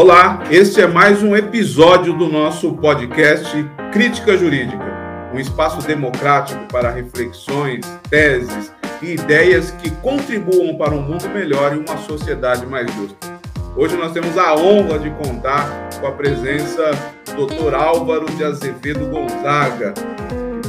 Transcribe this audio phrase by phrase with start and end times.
[0.00, 3.52] Olá, este é mais um episódio do nosso podcast
[3.92, 4.86] Crítica Jurídica,
[5.34, 8.72] um espaço democrático para reflexões, teses
[9.02, 13.40] e ideias que contribuam para um mundo melhor e uma sociedade mais justa.
[13.76, 15.68] Hoje nós temos a honra de contar
[16.00, 16.92] com a presença
[17.34, 17.74] do Dr.
[17.74, 19.94] Álvaro de Azevedo Gonzaga.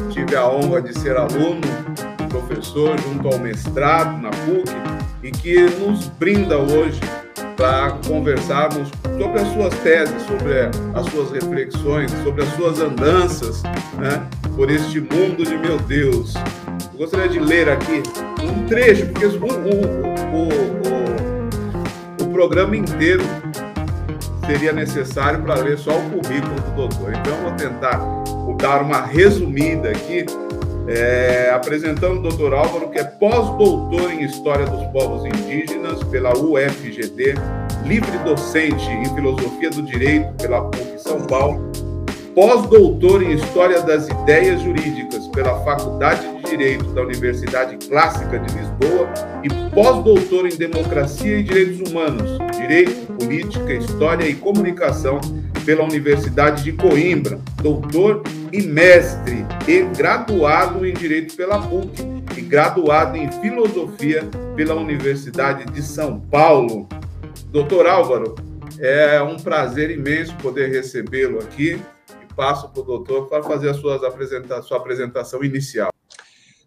[0.09, 1.61] Tive a honra de ser aluno,
[2.29, 4.73] professor junto ao mestrado na PUC
[5.21, 6.99] e que nos brinda hoje
[7.59, 10.53] para conversarmos sobre as suas teses, sobre
[10.93, 13.61] as suas reflexões, sobre as suas andanças
[13.97, 16.35] né, por este mundo de meu Deus.
[16.93, 18.01] Eu gostaria de ler aqui
[18.41, 19.43] um trecho, porque o, o,
[22.23, 23.23] o, o programa inteiro
[24.45, 27.13] seria necessário para ler só o currículo do doutor.
[27.13, 27.99] Então, eu vou tentar
[28.61, 30.25] dar uma resumida aqui
[30.89, 37.35] é, apresentando o doutor Álvaro, que é pós-doutor em História dos Povos Indígenas pela UFGD,
[37.85, 41.71] livre docente em Filosofia do Direito pela PUC São Paulo,
[42.33, 49.07] pós-doutor em História das Ideias Jurídicas pela Faculdade de Direito da Universidade Clássica de Lisboa
[49.43, 55.21] e pós-doutor em Democracia e Direitos Humanos, Direito, Política, História e Comunicação
[55.69, 62.01] pela Universidade de Coimbra, doutor e mestre e graduado em Direito pela PUC
[62.35, 66.89] e graduado em Filosofia pela Universidade de São Paulo.
[67.51, 68.33] Doutor Álvaro,
[68.79, 71.79] é um prazer imenso poder recebê-lo aqui
[72.19, 75.91] e passo para o doutor para fazer a suas apresenta sua apresentação inicial.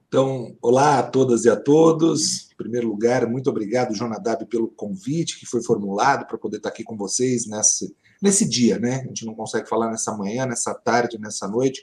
[0.07, 2.53] Então, olá a todas e a todos.
[2.53, 6.85] Em primeiro lugar, muito obrigado, Jonadab, pelo convite que foi formulado para poder estar aqui
[6.85, 7.93] com vocês nesse,
[8.23, 9.01] nesse dia, né?
[9.05, 11.83] A gente não consegue falar nessa manhã, nessa tarde, nessa noite,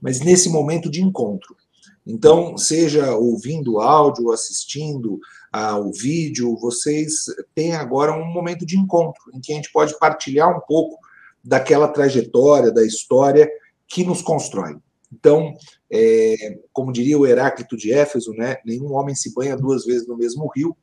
[0.00, 1.56] mas nesse momento de encontro.
[2.06, 5.18] Então, seja ouvindo áudio, assistindo
[5.52, 7.24] ao vídeo, vocês
[7.54, 10.96] têm agora um momento de encontro em que a gente pode partilhar um pouco
[11.42, 13.50] daquela trajetória, da história
[13.86, 14.76] que nos constrói.
[15.12, 15.54] Então,
[15.90, 20.16] é, como diria o Heráclito de Éfeso, né, nenhum homem se banha duas vezes no
[20.16, 20.76] mesmo rio,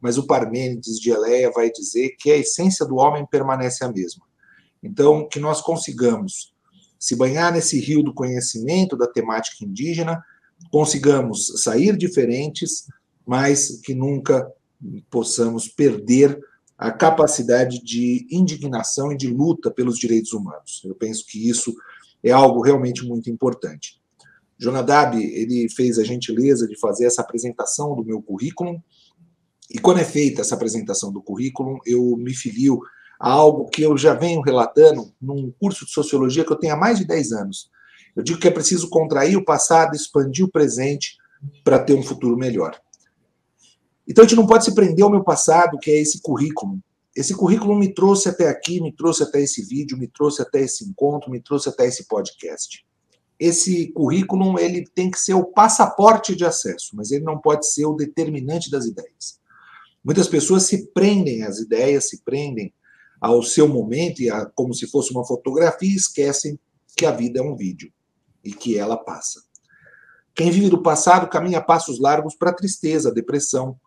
[0.00, 4.24] mas o Parmênides de Eleia vai dizer que a essência do homem permanece a mesma.
[4.82, 6.52] Então, que nós consigamos
[6.98, 10.22] se banhar nesse rio do conhecimento da temática indígena,
[10.70, 12.86] consigamos sair diferentes,
[13.26, 14.50] mas que nunca
[15.10, 16.38] possamos perder
[16.76, 20.82] a capacidade de indignação e de luta pelos direitos humanos.
[20.84, 21.74] Eu penso que isso
[22.22, 24.00] é algo realmente muito importante.
[24.58, 28.82] Jonadab, ele fez a gentileza de fazer essa apresentação do meu currículo,
[29.70, 32.80] e quando é feita essa apresentação do currículo, eu me filio
[33.22, 36.98] algo que eu já venho relatando num curso de sociologia que eu tenho há mais
[36.98, 37.70] de 10 anos.
[38.16, 41.16] Eu digo que é preciso contrair o passado, expandir o presente
[41.62, 42.76] para ter um futuro melhor.
[44.08, 46.80] Então a gente não pode se prender ao meu passado, que é esse currículo.
[47.14, 50.84] Esse currículo me trouxe até aqui, me trouxe até esse vídeo, me trouxe até esse
[50.84, 52.84] encontro, me trouxe até esse podcast.
[53.38, 57.86] Esse currículo ele tem que ser o passaporte de acesso, mas ele não pode ser
[57.86, 59.40] o determinante das ideias.
[60.04, 62.74] Muitas pessoas se prendem às ideias, se prendem
[63.22, 66.58] ao seu momento, e a, como se fosse uma fotografia, esquecem
[66.96, 67.92] que a vida é um vídeo
[68.42, 69.40] e que ela passa.
[70.34, 73.78] Quem vive do passado caminha passos largos para a tristeza, a depressão.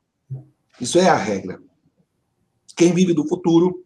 [0.80, 1.62] Isso é a regra.
[2.78, 3.84] Quem vive do futuro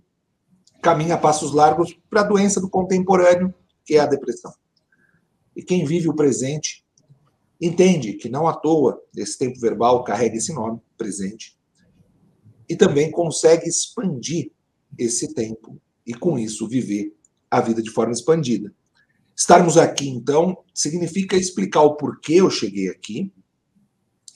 [0.83, 3.51] caminha passos largos para a doença do contemporâneo,
[3.83, 4.53] que é a depressão.
[5.55, 6.85] E quem vive o presente
[7.59, 11.57] entende que não à toa esse tempo verbal carrega esse nome, presente,
[12.69, 14.51] e também consegue expandir
[14.97, 17.15] esse tempo e, com isso, viver
[17.49, 18.73] a vida de forma expandida.
[19.35, 23.31] Estarmos aqui, então, significa explicar o porquê eu cheguei aqui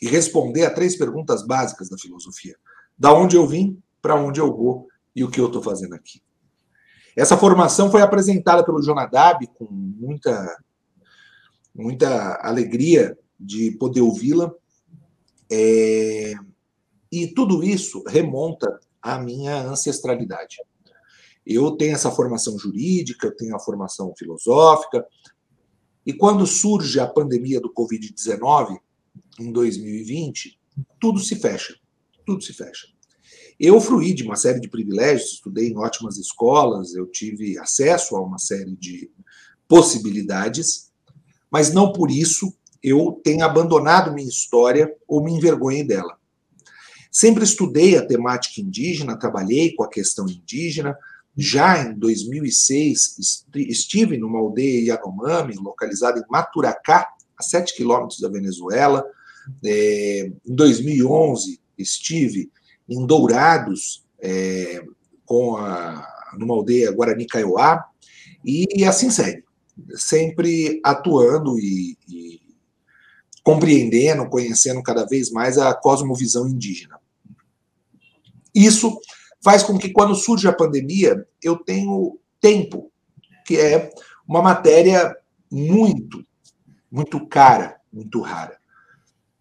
[0.01, 2.55] e responder a três perguntas básicas da filosofia:
[2.97, 6.21] da onde eu vim, para onde eu vou e o que eu estou fazendo aqui.
[7.15, 10.57] Essa formação foi apresentada pelo Jonadab com muita,
[11.73, 14.51] muita alegria de poder ouvi-la.
[15.51, 16.33] É,
[17.11, 20.57] e tudo isso remonta a minha ancestralidade.
[21.45, 25.05] Eu tenho essa formação jurídica, eu tenho a formação filosófica,
[26.05, 28.77] e quando surge a pandemia do Covid-19,
[29.39, 30.57] em 2020,
[30.99, 31.75] tudo se fecha.
[32.25, 32.87] Tudo se fecha.
[33.59, 38.21] Eu fruí de uma série de privilégios, estudei em ótimas escolas, eu tive acesso a
[38.21, 39.11] uma série de
[39.67, 40.91] possibilidades,
[41.51, 46.17] mas não por isso eu tenho abandonado minha história ou me envergonhei dela.
[47.13, 50.97] Sempre estudei a temática indígena, trabalhei com a questão indígena.
[51.37, 57.07] Já em 2006, estive numa aldeia Yanomami, localizada em Maturacá,
[57.37, 59.05] a 7 quilômetros da Venezuela.
[59.63, 62.51] É, em 2011, estive
[62.89, 64.83] em Dourados, é,
[65.23, 67.85] com a numa aldeia Guarani Kaiowá,
[68.43, 69.43] e assim segue,
[69.95, 72.41] sempre atuando e, e
[73.43, 77.02] compreendendo, conhecendo cada vez mais a cosmovisão indígena.
[78.53, 78.99] Isso
[79.43, 82.91] faz com que, quando surge a pandemia, eu tenho tempo,
[83.45, 83.89] que é
[84.27, 85.15] uma matéria
[85.51, 86.23] muito,
[86.91, 88.57] muito cara, muito rara.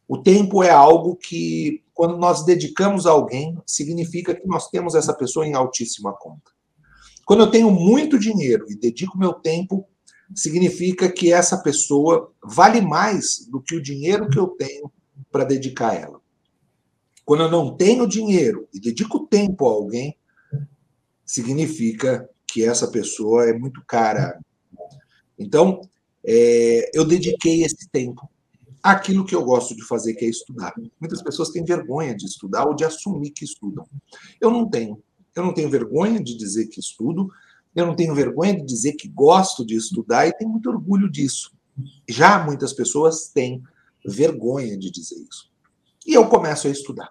[0.08, 5.14] O tempo é algo que, quando nós dedicamos a alguém, significa que nós temos essa
[5.14, 6.50] pessoa em altíssima conta.
[7.24, 9.86] Quando eu tenho muito dinheiro e dedico meu tempo,
[10.34, 14.90] significa que essa pessoa vale mais do que o dinheiro que eu tenho
[15.30, 16.21] para dedicar a ela.
[17.32, 20.18] Quando eu não tenho dinheiro e dedico tempo a alguém,
[21.24, 24.38] significa que essa pessoa é muito cara.
[25.38, 25.80] Então,
[26.22, 28.30] é, eu dediquei esse tempo
[28.82, 30.74] àquilo que eu gosto de fazer, que é estudar.
[31.00, 33.86] Muitas pessoas têm vergonha de estudar ou de assumir que estudam.
[34.38, 35.02] Eu não tenho.
[35.34, 37.30] Eu não tenho vergonha de dizer que estudo,
[37.74, 41.50] eu não tenho vergonha de dizer que gosto de estudar e tenho muito orgulho disso.
[42.06, 43.62] Já muitas pessoas têm
[44.04, 45.50] vergonha de dizer isso.
[46.06, 47.10] E eu começo a estudar.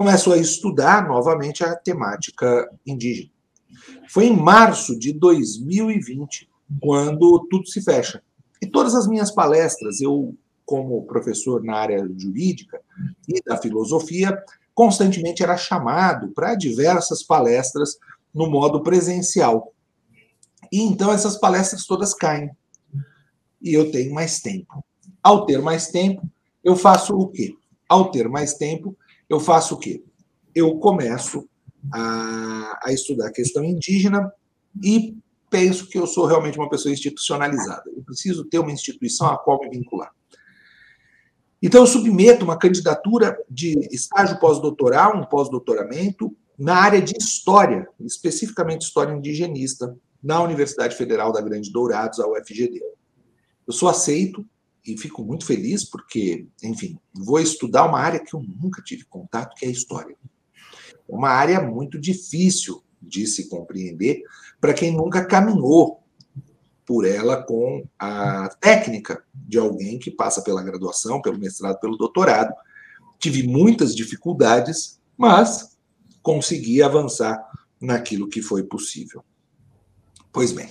[0.00, 3.28] Começo a estudar novamente a temática indígena.
[4.08, 6.48] Foi em março de 2020
[6.80, 8.22] quando tudo se fecha.
[8.62, 12.80] E todas as minhas palestras, eu, como professor na área jurídica
[13.28, 14.42] e da filosofia,
[14.74, 17.98] constantemente era chamado para diversas palestras
[18.32, 19.74] no modo presencial.
[20.72, 22.50] E então essas palestras todas caem.
[23.60, 24.82] E eu tenho mais tempo.
[25.22, 26.26] Ao ter mais tempo,
[26.64, 27.54] eu faço o quê?
[27.86, 28.96] Ao ter mais tempo,
[29.30, 30.02] eu faço o quê?
[30.52, 31.48] Eu começo
[31.92, 34.30] a, a estudar a questão indígena
[34.82, 35.16] e
[35.48, 37.84] penso que eu sou realmente uma pessoa institucionalizada.
[37.96, 40.10] Eu preciso ter uma instituição a qual me vincular.
[41.62, 48.82] Então, eu submeto uma candidatura de estágio pós-doutoral, um pós-doutoramento, na área de história, especificamente
[48.82, 52.80] história indigenista, na Universidade Federal da Grande Dourados, a UFGD.
[53.66, 54.44] Eu sou aceito
[54.84, 59.54] e fico muito feliz porque, enfim, vou estudar uma área que eu nunca tive contato,
[59.56, 60.16] que é a história.
[61.08, 64.22] Uma área muito difícil de se compreender
[64.60, 66.02] para quem nunca caminhou
[66.84, 72.52] por ela com a técnica de alguém que passa pela graduação, pelo mestrado, pelo doutorado.
[73.18, 75.76] Tive muitas dificuldades, mas
[76.22, 77.40] conseguir avançar
[77.80, 79.24] naquilo que foi possível.
[80.32, 80.68] Pois bem.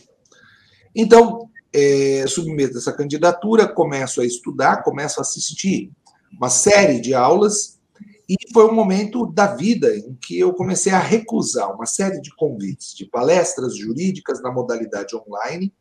[0.94, 5.92] Então, é, submeto essa candidatura, começo a estudar, começo a assistir
[6.32, 7.80] uma série de aulas,
[8.28, 12.36] e foi um momento da vida em que eu comecei a recusar uma série de
[12.36, 15.74] convites de palestras jurídicas na modalidade online,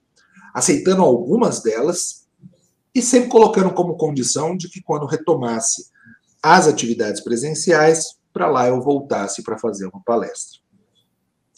[0.55, 2.27] aceitando algumas delas,
[2.95, 5.91] e sempre colocando como condição de que, quando retomasse
[6.43, 10.59] as atividades presenciais, para lá eu voltasse para fazer uma palestra.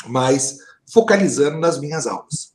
[0.07, 0.59] Mas
[0.93, 2.50] focalizando nas minhas aulas.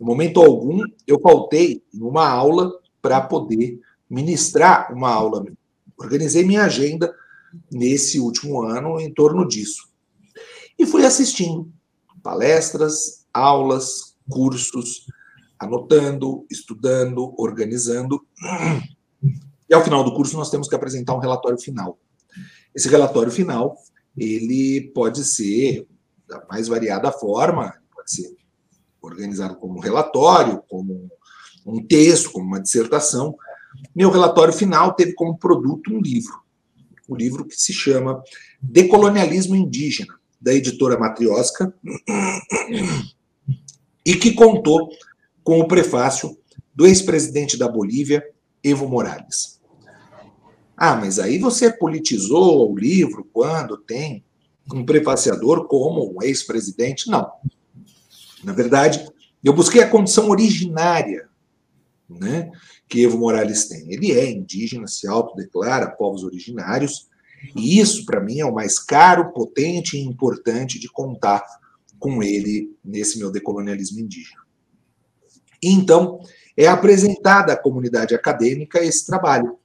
[0.00, 5.44] Em momento algum, eu faltei em uma aula para poder ministrar uma aula.
[5.98, 7.14] Organizei minha agenda
[7.70, 9.90] nesse último ano em torno disso.
[10.78, 11.70] E fui assistindo
[12.22, 15.06] palestras, aulas, cursos,
[15.58, 18.26] anotando, estudando, organizando.
[19.68, 21.98] E ao final do curso nós temos que apresentar um relatório final.
[22.74, 23.76] Esse relatório final,
[24.16, 25.86] ele pode ser
[26.26, 28.39] da mais variada forma, pode ser
[29.00, 31.10] organizado como um relatório, como
[31.66, 33.36] um texto, como uma dissertação.
[33.94, 36.40] Meu relatório final teve como produto um livro,
[37.08, 38.22] um livro que se chama
[38.60, 41.72] Decolonialismo Indígena, da editora Matriosca,
[44.04, 44.90] e que contou
[45.42, 46.36] com o prefácio
[46.74, 48.24] do ex-presidente da Bolívia,
[48.62, 49.60] Evo Morales.
[50.76, 54.24] Ah, mas aí você politizou o livro quando tem
[54.72, 57.10] um prefaciador como um ex-presidente?
[57.10, 57.30] Não.
[58.42, 59.06] Na verdade,
[59.42, 61.28] eu busquei a condição originária
[62.08, 62.50] né,
[62.88, 63.92] que Evo Morales tem.
[63.92, 67.08] Ele é indígena, se autodeclara povos originários,
[67.56, 71.42] e isso, para mim, é o mais caro, potente e importante de contar
[71.98, 74.40] com ele nesse meu decolonialismo indígena.
[75.62, 76.20] então,
[76.56, 79.58] é apresentada à comunidade acadêmica esse trabalho.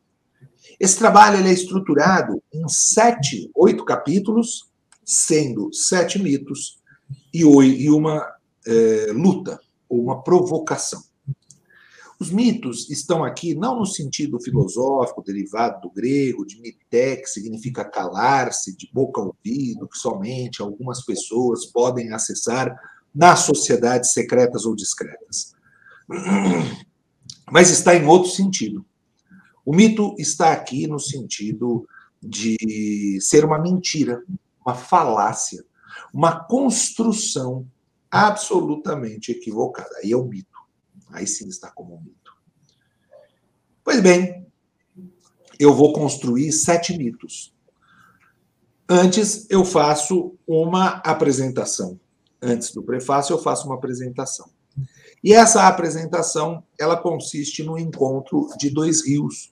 [0.79, 4.71] Esse trabalho é estruturado em sete, oito capítulos,
[5.03, 6.81] sendo sete mitos
[7.33, 8.25] e, e uma
[8.67, 11.01] é, luta, ou uma provocação.
[12.19, 17.83] Os mitos estão aqui não no sentido filosófico derivado do grego, de mité, que significa
[17.83, 22.73] calar-se, de boca ouvido, que somente algumas pessoas podem acessar
[23.13, 25.53] nas sociedades secretas ou discretas.
[27.51, 28.85] Mas está em outro sentido.
[29.65, 31.87] O mito está aqui no sentido
[32.21, 34.23] de ser uma mentira,
[34.65, 35.63] uma falácia,
[36.13, 37.67] uma construção
[38.15, 39.89] absolutamente equivocada.
[40.01, 40.57] Aí é um mito.
[41.09, 42.33] Aí sim está como um mito.
[43.83, 44.47] Pois bem,
[45.59, 47.53] eu vou construir sete mitos.
[48.87, 51.99] Antes, eu faço uma apresentação.
[52.41, 54.49] Antes do prefácio, eu faço uma apresentação.
[55.21, 59.51] E essa apresentação, ela consiste no encontro de dois rios.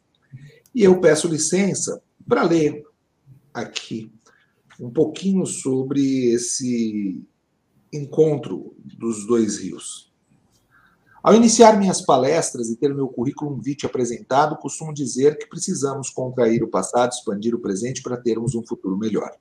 [0.73, 2.83] E eu peço licença para ler
[3.53, 4.09] aqui
[4.79, 7.21] um pouquinho sobre esse
[7.93, 10.11] encontro dos dois rios.
[11.23, 16.61] Ao iniciar minhas palestras e ter meu currículo vitae apresentado, costumo dizer que precisamos contrair
[16.63, 19.31] o passado, expandir o presente para termos um futuro melhor.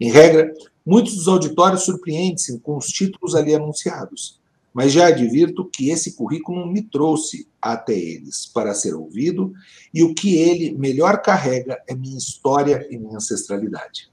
[0.00, 0.52] Em regra,
[0.84, 4.40] muitos dos auditórios surpreendem-se com os títulos ali anunciados,
[4.74, 9.52] mas já advirto que esse currículo me trouxe até eles para ser ouvido
[9.94, 14.10] e o que ele melhor carrega é minha história e minha ancestralidade.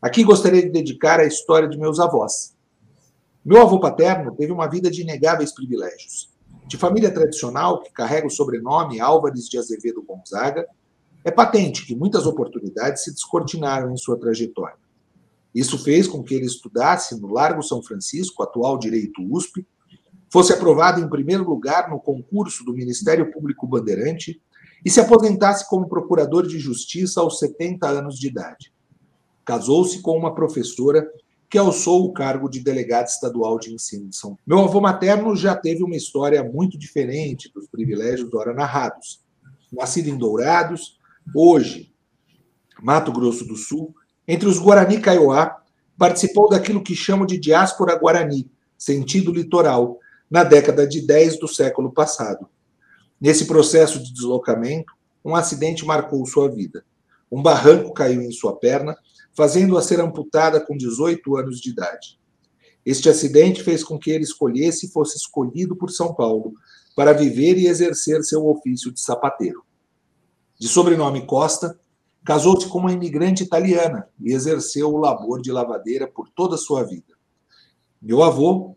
[0.00, 2.53] Aqui gostaria de dedicar a história de meus avós,
[3.44, 6.32] meu avô paterno teve uma vida de inegáveis privilégios.
[6.66, 10.66] De família tradicional, que carrega o sobrenome Álvares de Azevedo Gonzaga,
[11.22, 14.78] é patente que muitas oportunidades se descortinaram em sua trajetória.
[15.54, 19.66] Isso fez com que ele estudasse no Largo São Francisco, atual Direito USP,
[20.32, 24.40] fosse aprovado em primeiro lugar no concurso do Ministério Público Bandeirante
[24.84, 28.72] e se aposentasse como procurador de justiça aos 70 anos de idade.
[29.44, 31.06] Casou-se com uma professora
[31.54, 34.40] que alçou o cargo de delegado estadual de ensino de São Paulo.
[34.44, 39.20] Meu avô materno já teve uma história muito diferente dos privilégios ora narrados.
[39.72, 40.98] Nascido em Dourados,
[41.32, 41.94] hoje,
[42.82, 43.94] Mato Grosso do Sul,
[44.26, 45.62] entre os Guarani Kaiowá,
[45.96, 51.92] participou daquilo que chamo de diáspora guarani, sentido litoral, na década de 10 do século
[51.92, 52.48] passado.
[53.20, 54.92] Nesse processo de deslocamento,
[55.24, 56.84] um acidente marcou sua vida.
[57.30, 58.96] Um barranco caiu em sua perna
[59.34, 62.18] fazendo-a ser amputada com 18 anos de idade.
[62.84, 66.54] Este acidente fez com que ele escolhesse e fosse escolhido por São Paulo
[66.94, 69.64] para viver e exercer seu ofício de sapateiro.
[70.58, 71.78] De sobrenome Costa,
[72.24, 76.84] casou-se com uma imigrante italiana e exerceu o labor de lavadeira por toda a sua
[76.84, 77.14] vida.
[78.00, 78.76] Meu avô,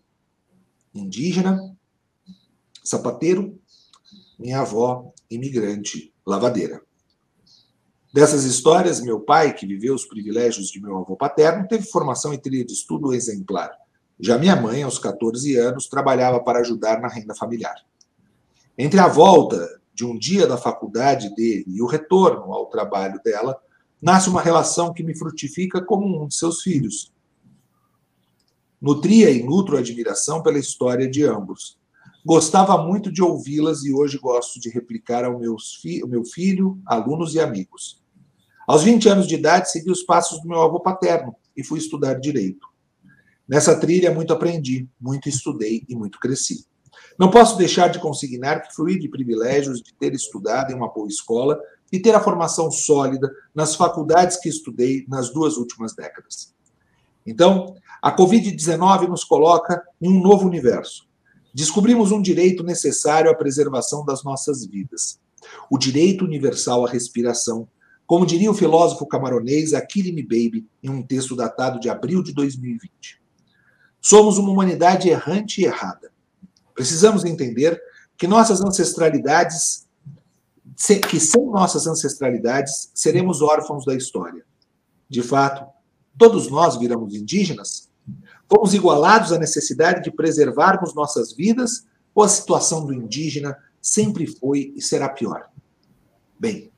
[0.94, 1.76] indígena,
[2.84, 3.60] sapateiro,
[4.40, 6.82] minha avó, imigrante, lavadeira.
[8.18, 12.38] Dessas histórias, meu pai, que viveu os privilégios de meu avô paterno, teve formação e
[12.40, 13.70] trilha de estudo exemplar.
[14.20, 17.76] Já minha mãe, aos 14 anos, trabalhava para ajudar na renda familiar.
[18.76, 23.56] Entre a volta de um dia da faculdade dele e o retorno ao trabalho dela,
[24.02, 27.14] nasce uma relação que me frutifica como um de seus filhos.
[28.82, 31.78] Nutria e nutro admiração pela história de ambos.
[32.26, 37.36] Gostava muito de ouvi-las e hoje gosto de replicar ao, meus fi meu filho, alunos
[37.36, 38.07] e amigos.
[38.68, 42.16] Aos 20 anos de idade, segui os passos do meu avô paterno e fui estudar
[42.16, 42.68] direito.
[43.48, 46.66] Nessa trilha, muito aprendi, muito estudei e muito cresci.
[47.18, 51.08] Não posso deixar de consignar que fui de privilégios de ter estudado em uma boa
[51.08, 51.58] escola
[51.92, 56.54] e ter a formação sólida nas faculdades que estudei nas duas últimas décadas.
[57.26, 61.08] Então, a Covid-19 nos coloca em um novo universo
[61.58, 65.20] Descobrimos um direito necessário à preservação das nossas vidas:
[65.72, 67.68] o direito universal à respiração,
[68.08, 73.22] como diria o filósofo camaronês Achille Baby em um texto datado de abril de 2020.
[74.02, 76.12] Somos uma humanidade errante e errada.
[76.74, 77.80] Precisamos entender
[78.18, 79.86] que nossas ancestralidades,
[81.08, 84.44] que sem nossas ancestralidades, seremos órfãos da história.
[85.08, 85.68] De fato,
[86.18, 87.88] todos nós viramos indígenas
[88.50, 91.86] Fomos igualados à necessidade de preservarmos nossas vidas
[92.16, 95.50] ou a situação do indígena sempre foi e será pior?
[96.40, 96.72] Bem,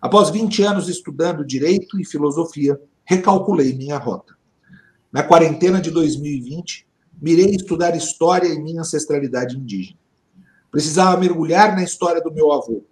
[0.00, 4.36] após 20 anos estudando direito e filosofia, recalculei minha rota.
[5.12, 6.86] Na quarentena de 2020,
[7.20, 9.98] mirei estudar história e minha ancestralidade indígena.
[10.70, 12.84] Precisava mergulhar na história do meu avô,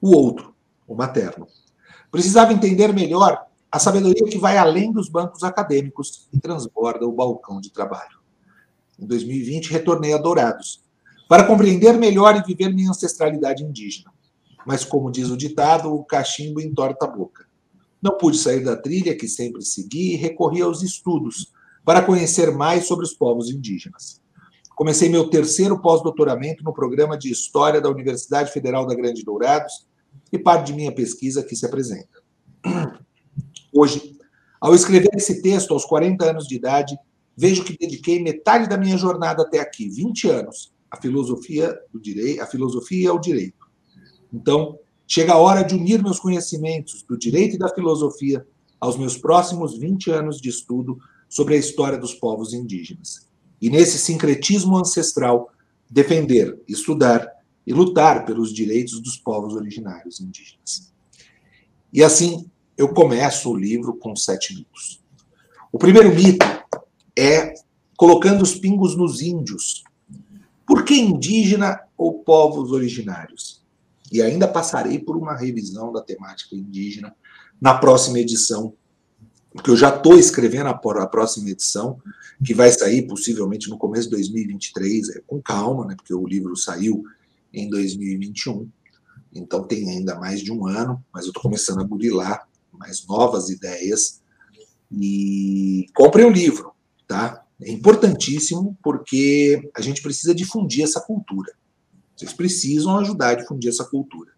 [0.00, 0.54] o outro,
[0.86, 1.46] o materno.
[2.10, 7.60] Precisava entender melhor a sabedoria que vai além dos bancos acadêmicos e transborda o balcão
[7.60, 8.18] de trabalho.
[8.98, 10.82] Em 2020, retornei a Dourados,
[11.28, 14.10] para compreender melhor e viver minha ancestralidade indígena.
[14.66, 17.46] Mas, como diz o ditado, o cachimbo entorta a boca.
[18.02, 21.52] Não pude sair da trilha que sempre segui e recorri aos estudos
[21.84, 24.20] para conhecer mais sobre os povos indígenas.
[24.76, 29.88] Comecei meu terceiro pós-doutoramento no programa de História da Universidade Federal da Grande Dourados
[30.30, 32.22] e parte de minha pesquisa aqui se apresenta.
[33.74, 34.16] Hoje,
[34.60, 36.96] ao escrever esse texto aos 40 anos de idade,
[37.36, 42.40] vejo que dediquei metade da minha jornada até aqui, 20 anos, à filosofia do direito,
[42.40, 43.57] à filosofia e ao direito.
[44.32, 48.46] Então, chega a hora de unir meus conhecimentos do direito e da filosofia
[48.80, 53.26] aos meus próximos 20 anos de estudo sobre a história dos povos indígenas.
[53.60, 55.50] e nesse sincretismo ancestral
[55.90, 57.28] defender, estudar
[57.66, 60.92] e lutar pelos direitos dos povos originários indígenas.
[61.92, 65.02] E assim eu começo o livro com sete mitos.
[65.72, 66.46] O primeiro mito
[67.18, 67.52] é
[67.96, 69.82] colocando os pingos nos índios.
[70.64, 73.60] Por que indígena ou povos originários?
[74.10, 77.14] E ainda passarei por uma revisão da temática indígena
[77.60, 78.74] na próxima edição,
[79.50, 81.98] porque eu já estou escrevendo a, próxima edição,
[82.44, 86.54] que vai sair possivelmente no começo de 2023, é, com calma, né, porque o livro
[86.56, 87.04] saiu
[87.52, 88.68] em 2021,
[89.34, 93.50] então tem ainda mais de um ano, mas eu estou começando a burilar mais novas
[93.50, 94.22] ideias.
[94.90, 96.72] E comprem o livro,
[97.06, 97.44] tá?
[97.60, 101.52] É importantíssimo porque a gente precisa difundir essa cultura.
[102.18, 104.32] Vocês precisam ajudar a difundir essa cultura,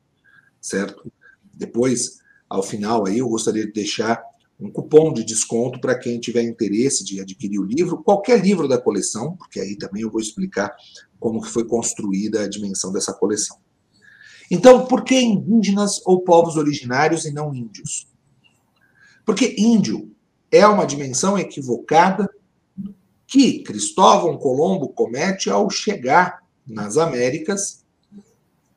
[0.61, 1.11] certo?
[1.55, 4.23] Depois, ao final aí, eu gostaria de deixar
[4.61, 8.77] um cupom de desconto para quem tiver interesse de adquirir o livro, qualquer livro da
[8.77, 10.77] coleção, porque aí também eu vou explicar
[11.19, 13.57] como que foi construída a dimensão dessa coleção.
[14.51, 18.07] Então, por que indígenas ou povos originários e não índios?
[19.25, 20.15] Porque índio
[20.51, 22.29] é uma dimensão equivocada
[23.27, 27.85] que Cristóvão Colombo comete ao chegar nas Américas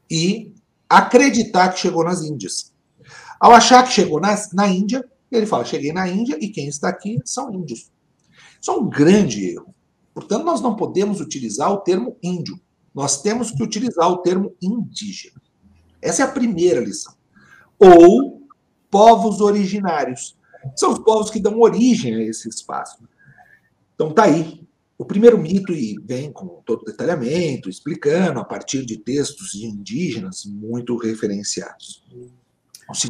[0.09, 0.53] e
[0.89, 2.73] acreditar que chegou nas Índias.
[3.39, 6.89] Ao achar que chegou na, na Índia, ele fala: cheguei na Índia e quem está
[6.89, 7.91] aqui são índios.
[8.62, 9.73] Isso é um grande erro.
[10.13, 12.59] Portanto, nós não podemos utilizar o termo índio.
[12.93, 15.41] Nós temos que utilizar o termo indígena.
[16.01, 17.13] Essa é a primeira lição.
[17.79, 18.43] Ou
[18.89, 20.38] povos originários.
[20.75, 23.03] São os povos que dão origem a esse espaço.
[23.95, 24.62] Então tá aí.
[25.03, 30.95] O primeiro mito e vem com todo detalhamento, explicando a partir de textos indígenas muito
[30.95, 32.01] referenciados.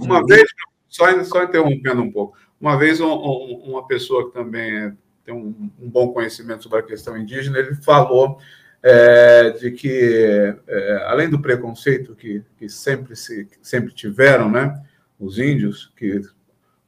[0.02, 0.44] Uma mito, vez,
[0.90, 5.36] só, só interrompendo um pouco, uma vez um, um, uma pessoa que também é, tem
[5.36, 8.40] um, um, bom conhecimento sobre a questão indígena, ele falou
[8.82, 14.84] é, de que, é, além do preconceito que, que sempre, se, sempre tiveram, né,
[15.20, 16.22] os índios, que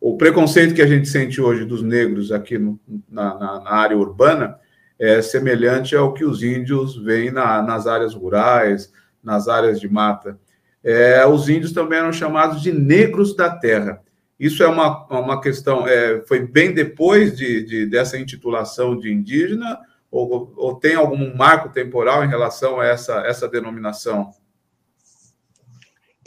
[0.02, 3.96] o preconceito que a gente sente hoje dos negros aqui no, na, na, na, área
[3.96, 4.65] urbana
[5.00, 8.92] é semelhante ao que os índios veem na, nas áreas rurais,
[9.24, 10.40] nas áreas de mata.
[10.84, 14.02] É, os índios também eram chamados de negros da terra.
[14.40, 19.80] Isso é uma, uma questão, é, foi bem depois de, de, dessa intitulação de indígena,
[20.12, 24.32] ou, ou, tem algum marco temporal em relação a essa, essa denominação?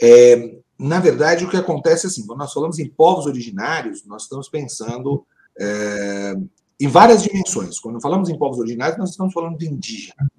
[0.01, 4.23] É, na verdade, o que acontece é assim, quando nós falamos em povos originários, nós
[4.23, 5.25] estamos pensando
[5.59, 6.35] é,
[6.79, 7.79] em várias dimensões.
[7.79, 10.31] Quando falamos em povos originários, nós estamos falando de indígena.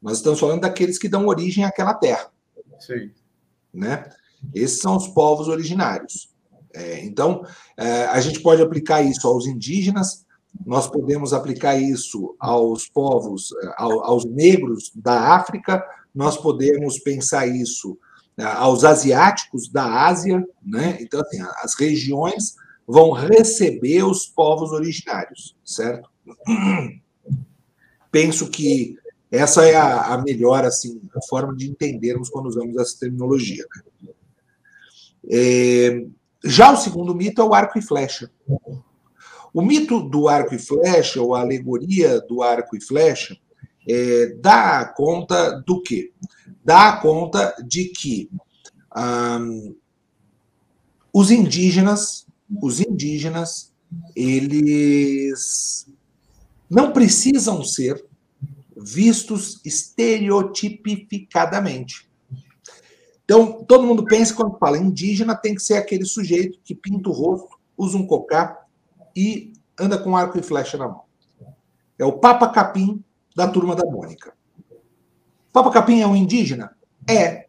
[0.00, 2.30] Nós estamos falando daqueles que dão origem àquela terra.
[2.78, 3.10] Sim.
[3.72, 4.08] Né?
[4.54, 6.30] Esses são os povos originários.
[6.72, 7.44] É, então,
[7.76, 10.24] é, a gente pode aplicar isso aos indígenas,
[10.64, 17.98] nós podemos aplicar isso aos povos, é, aos negros da África, nós podemos pensar isso
[18.36, 20.96] né, aos asiáticos da Ásia, né?
[21.00, 22.54] Então, assim, as regiões
[22.90, 26.10] vão receber os povos originários, certo?
[28.10, 28.96] Penso que
[29.30, 33.64] essa é a, a melhor assim a forma de entendermos quando usamos essa terminologia.
[34.02, 34.12] Né?
[35.30, 36.04] É,
[36.44, 38.28] já o segundo mito é o arco e flecha.
[39.54, 43.36] O mito do arco e flecha, ou a alegoria do arco e flecha,
[43.88, 46.12] é, dá conta do quê?
[46.64, 48.28] Dá conta de que
[51.12, 52.26] os indígenas,
[52.62, 53.72] os indígenas,
[54.14, 55.88] eles
[56.68, 58.04] não precisam ser
[58.76, 62.08] vistos estereotipificadamente.
[63.24, 67.12] Então, todo mundo pensa quando fala indígena tem que ser aquele sujeito que pinta o
[67.12, 68.66] rosto, usa um cocá
[69.14, 71.02] e anda com arco e flecha na mão.
[71.98, 73.04] É o Papa Capim
[73.36, 74.34] da turma da Mônica.
[75.52, 76.74] Papa Capim é um indígena?
[77.08, 77.46] É.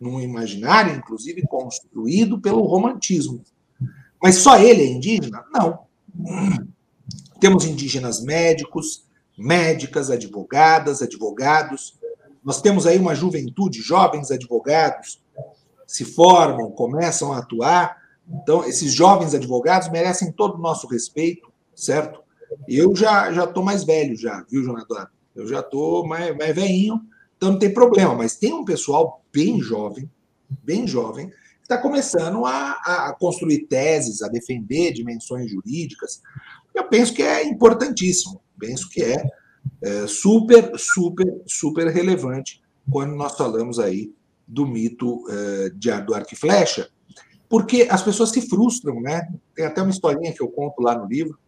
[0.00, 3.42] Num imaginário, inclusive, construído pelo romantismo.
[4.22, 5.44] Mas só ele é indígena?
[5.52, 5.80] Não.
[7.40, 11.96] Temos indígenas médicos, médicas, advogadas, advogados.
[12.44, 15.22] Nós temos aí uma juventude, jovens advogados,
[15.86, 17.96] se formam, começam a atuar.
[18.28, 22.20] Então, esses jovens advogados merecem todo o nosso respeito, certo?
[22.66, 25.08] Eu já já estou mais velho, já, viu, Jonador?
[25.34, 27.00] Eu já estou mais, mais velhinho,
[27.36, 28.14] então não tem problema.
[28.14, 30.10] Mas tem um pessoal bem jovem,
[30.62, 31.30] bem jovem,
[31.68, 36.22] está começando a, a construir teses, a defender dimensões jurídicas.
[36.74, 39.22] Eu penso que é importantíssimo, penso que é,
[39.82, 44.10] é super, super, super relevante quando nós falamos aí
[44.46, 46.88] do mito é, de, do arco e flecha,
[47.50, 49.28] porque as pessoas se frustram, né?
[49.54, 51.38] Tem até uma historinha que eu conto lá no livro,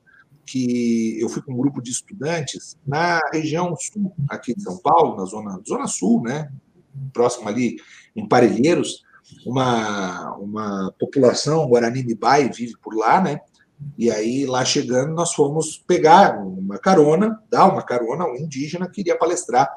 [0.44, 5.16] que eu fui com um grupo de estudantes na região sul aqui de São Paulo,
[5.16, 6.52] na zona, zona sul, né?
[7.14, 7.76] Próximo ali
[8.14, 9.02] em Parelheiros,
[9.46, 13.40] uma, uma população Guarani-Mibai vive por lá, né?
[13.96, 19.00] E aí, lá chegando, nós fomos pegar uma carona, dar uma carona um indígena que
[19.00, 19.70] iria palestrar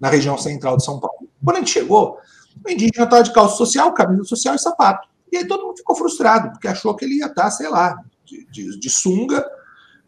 [0.00, 1.28] na região central de São Paulo.
[1.44, 2.18] Quando a gente chegou,
[2.66, 5.08] o indígena estava de calça social, camisa social e sapato.
[5.30, 8.46] E aí todo mundo ficou frustrado, porque achou que ele ia estar, sei lá, de,
[8.50, 9.46] de, de sunga,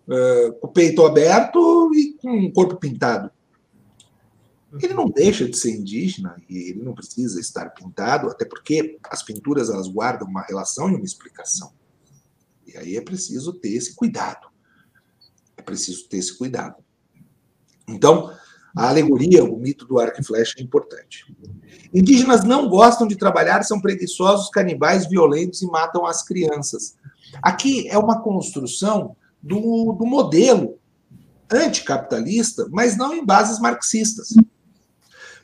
[0.09, 3.31] uh, com o peito aberto e com o corpo pintado.
[4.81, 9.23] Ele não deixa de ser indígena e ele não precisa estar pintado, até porque as
[9.23, 11.73] pinturas elas guardam uma relação e uma explicação.
[12.67, 14.49] E aí é preciso ter esse cuidado.
[15.57, 16.77] É preciso ter esse cuidado.
[17.87, 18.33] Então,
[18.75, 21.27] a alegoria, o mito do arco e flecha é importante.
[21.93, 26.97] Indígenas não gostam de trabalhar, são preguiçosos, canibais, violentos e matam as crianças.
[27.43, 30.79] Aqui é uma construção do, do modelo
[31.51, 34.35] anticapitalista, mas não em bases marxistas.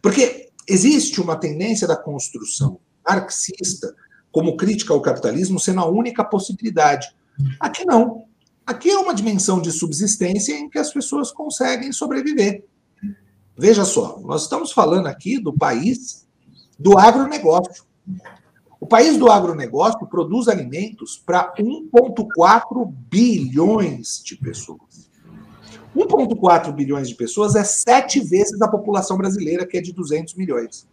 [0.02, 3.94] Porque existe uma tendência da construção marxista
[4.30, 7.08] como crítica ao capitalismo sendo a única possibilidade.
[7.58, 8.24] Aqui não.
[8.66, 12.64] Aqui é uma dimensão de subsistência em que as pessoas conseguem sobreviver.
[13.56, 16.26] Veja só, nós estamos falando aqui do país
[16.78, 17.84] do agronegócio.
[18.80, 25.07] O país do agronegócio produz alimentos para 1,4 bilhões de pessoas.
[25.96, 30.86] 1,4 bilhões de pessoas é sete vezes a população brasileira, que é de 200 milhões.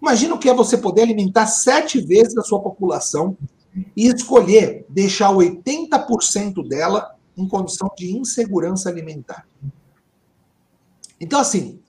[0.00, 3.36] Imagina o que é você poder alimentar sete vezes a sua população
[3.96, 9.46] e escolher deixar 80% dela em condição de insegurança alimentar.
[11.20, 11.80] Então, assim,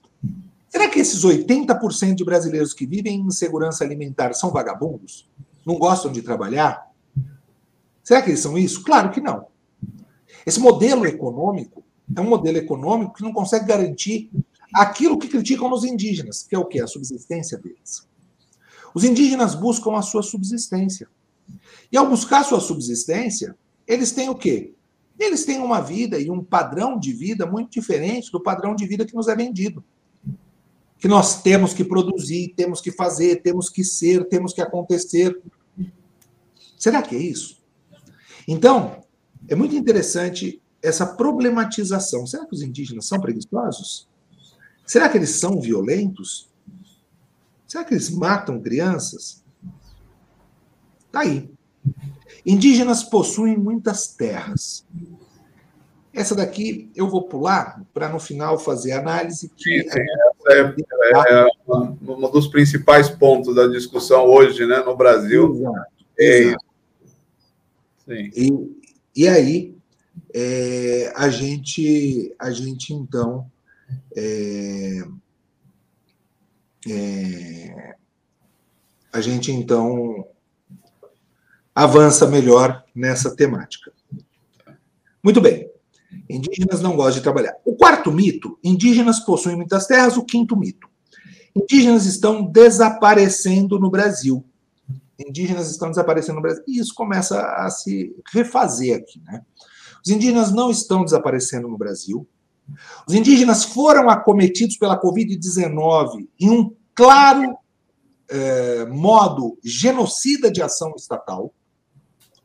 [0.68, 5.28] será que esses 80% de brasileiros que vivem em insegurança alimentar são vagabundos?
[5.66, 6.88] Não gostam de trabalhar?
[8.02, 8.82] Será que eles são isso?
[8.82, 9.46] Claro que não.
[10.46, 14.30] Esse modelo econômico é um modelo econômico que não consegue garantir
[14.72, 16.80] aquilo que criticam nos indígenas, que é o que?
[16.80, 18.06] A subsistência deles.
[18.94, 21.08] Os indígenas buscam a sua subsistência.
[21.90, 24.74] E ao buscar a sua subsistência, eles têm o quê?
[25.18, 29.04] Eles têm uma vida e um padrão de vida muito diferente do padrão de vida
[29.04, 29.84] que nos é vendido.
[30.98, 35.40] Que nós temos que produzir, temos que fazer, temos que ser, temos que acontecer.
[36.76, 37.62] Será que é isso?
[38.46, 39.02] Então,
[39.48, 42.26] é muito interessante essa problematização.
[42.26, 44.08] Será que os indígenas são preguiçosos?
[44.86, 46.48] Será que eles são violentos?
[47.66, 49.44] Será que eles matam crianças?
[51.06, 51.50] Está aí.
[52.44, 54.86] Indígenas possuem muitas terras.
[56.12, 59.50] Essa daqui eu vou pular para no final fazer análise.
[59.56, 60.00] Que sim, sim.
[60.48, 65.54] É, é, é, um dos principais pontos da discussão hoje né, no Brasil.
[65.54, 65.86] Exato,
[66.18, 66.64] é exato.
[68.06, 68.30] Sim.
[68.34, 69.77] E, e aí,
[70.34, 73.50] é, a, gente, a gente então
[74.16, 75.02] é,
[76.88, 77.94] é,
[79.12, 80.26] a gente então
[81.74, 83.92] avança melhor nessa temática.
[85.22, 85.70] Muito bem.
[86.28, 87.54] Indígenas não gostam de trabalhar.
[87.64, 90.16] O quarto mito: indígenas possuem muitas terras.
[90.16, 90.88] O quinto mito:
[91.54, 94.44] indígenas estão desaparecendo no Brasil.
[95.18, 96.62] Indígenas estão desaparecendo no Brasil.
[96.66, 99.42] E isso começa a se refazer aqui, né?
[100.04, 102.26] Os indígenas não estão desaparecendo no Brasil.
[103.06, 107.56] Os indígenas foram acometidos pela Covid-19 em um claro
[108.30, 111.52] é, modo genocida de ação estatal.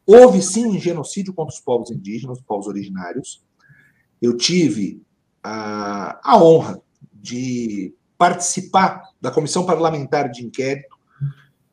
[0.06, 3.44] Houve sim um genocídio contra os povos indígenas, os povos originários.
[4.22, 5.02] Eu tive
[5.42, 6.82] a, a honra
[7.14, 10.98] de participar da comissão parlamentar de inquérito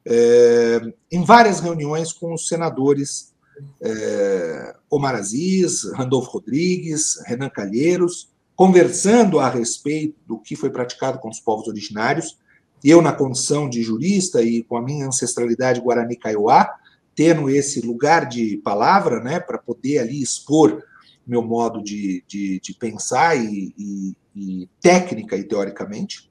[0.06, 3.34] é, em várias reuniões com os senadores
[3.80, 11.28] é, Omar Aziz, Randolfo Rodrigues, Renan Calheiros, conversando a respeito do que foi praticado com
[11.28, 12.38] os povos originários.
[12.84, 16.68] Eu, na condição de jurista e com a minha ancestralidade guarani-kaiowá,
[17.14, 20.82] tendo esse lugar de palavra, né, para poder ali expor
[21.26, 26.28] meu modo de, de, de pensar e, e, e, técnica e teoricamente.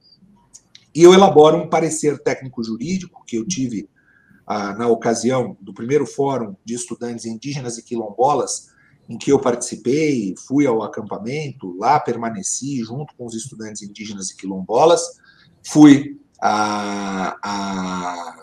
[0.94, 3.88] E eu elaboro um parecer técnico-jurídico que eu tive
[4.52, 8.70] ah, na ocasião do primeiro fórum de estudantes indígenas e quilombolas,
[9.08, 14.36] em que eu participei, fui ao acampamento, lá permaneci junto com os estudantes indígenas e
[14.36, 15.02] quilombolas,
[15.64, 18.36] fui a, a,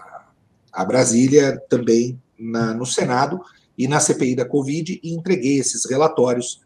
[0.73, 3.41] a Brasília também na, no Senado
[3.77, 6.61] e na CPI da Covid e entreguei esses relatórios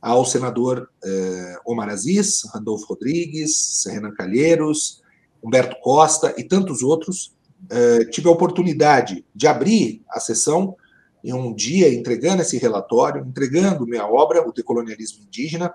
[0.00, 5.02] ao senador eh, Omar Aziz, Randolfo Rodrigues, Renan Calheiros,
[5.42, 7.34] Humberto Costa e tantos outros.
[7.70, 10.76] Eh, tive a oportunidade de abrir a sessão
[11.22, 15.72] em um dia entregando esse relatório, entregando minha obra, O Decolonialismo Indígena,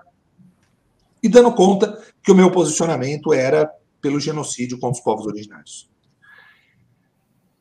[1.22, 5.90] e dando conta que o meu posicionamento era pelo genocídio contra os povos originários.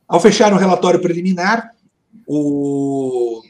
[0.08, 1.76] Ao fechar o relatório preliminar,
[2.26, 3.42] o,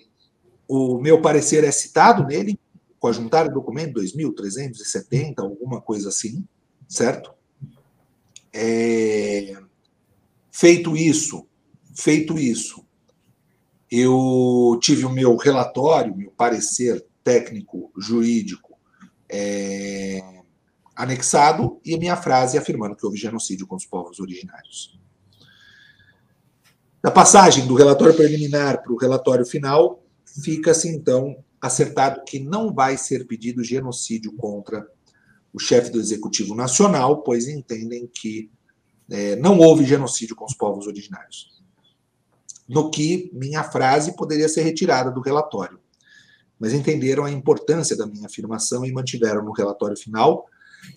[0.67, 2.59] o meu parecer é citado nele,
[2.99, 6.45] conjuntário documento 2370, alguma coisa assim,
[6.87, 7.33] certo?
[8.51, 9.57] É,
[10.51, 11.47] feito isso,
[11.93, 12.85] feito isso,
[13.91, 18.77] eu tive o meu relatório, meu parecer técnico jurídico
[19.27, 20.19] é,
[20.95, 24.99] anexado e a minha frase afirmando que houve genocídio contra os povos originários.
[27.01, 30.03] Da passagem do relatório preliminar para o relatório final,
[30.43, 34.85] fica-se então acertado que não vai ser pedido genocídio contra
[35.53, 38.51] o chefe do Executivo Nacional, pois entendem que
[39.11, 41.49] é, não houve genocídio com os povos originários.
[42.67, 45.79] No que minha frase poderia ser retirada do relatório.
[46.59, 50.45] Mas entenderam a importância da minha afirmação e mantiveram no relatório final.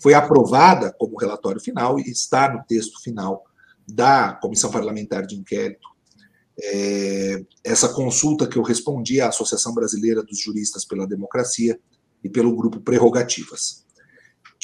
[0.01, 3.43] Foi aprovada como relatório final e está no texto final
[3.87, 5.93] da Comissão Parlamentar de Inquérito
[6.61, 11.79] é, essa consulta que eu respondi à Associação Brasileira dos Juristas pela Democracia
[12.23, 13.82] e pelo grupo Prerrogativas,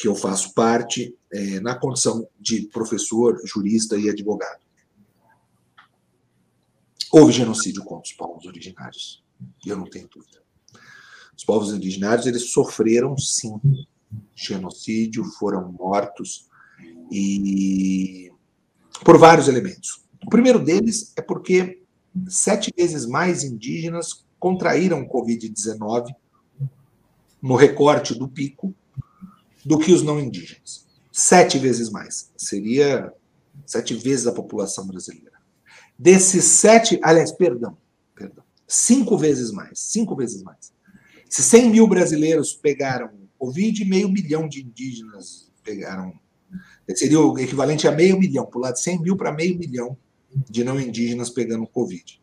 [0.00, 4.60] que eu faço parte é, na condição de professor, jurista e advogado.
[7.12, 9.22] Houve genocídio contra os povos originários,
[9.66, 10.40] eu não tenho dúvida.
[11.36, 13.60] Os povos originários eles sofreram sim
[14.34, 16.48] genocídio, foram mortos
[17.10, 18.32] e
[19.04, 20.02] por vários elementos.
[20.24, 21.82] O primeiro deles é porque
[22.26, 26.14] sete vezes mais indígenas contraíram Covid-19
[27.42, 28.74] no recorte do pico
[29.64, 30.86] do que os não indígenas.
[31.12, 32.30] Sete vezes mais.
[32.36, 33.12] Seria
[33.66, 35.38] sete vezes a população brasileira.
[35.98, 37.76] Desses sete, aliás, perdão,
[38.14, 40.72] perdão, cinco vezes mais, cinco vezes mais.
[41.30, 46.12] Se 100 mil brasileiros pegaram Covid, meio milhão de indígenas pegaram.
[46.94, 49.96] Seria o equivalente a meio milhão, pular de 100 mil para meio milhão
[50.50, 52.20] de não indígenas pegando Covid.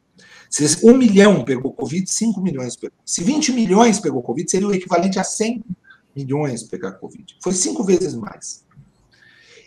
[0.49, 2.97] Se um milhão pegou Covid, 5 milhões pegou.
[3.05, 5.63] Se 20 milhões pegou Covid, seria o equivalente a 100
[6.17, 7.37] milhões pegar Covid.
[7.43, 8.65] Foi cinco vezes mais.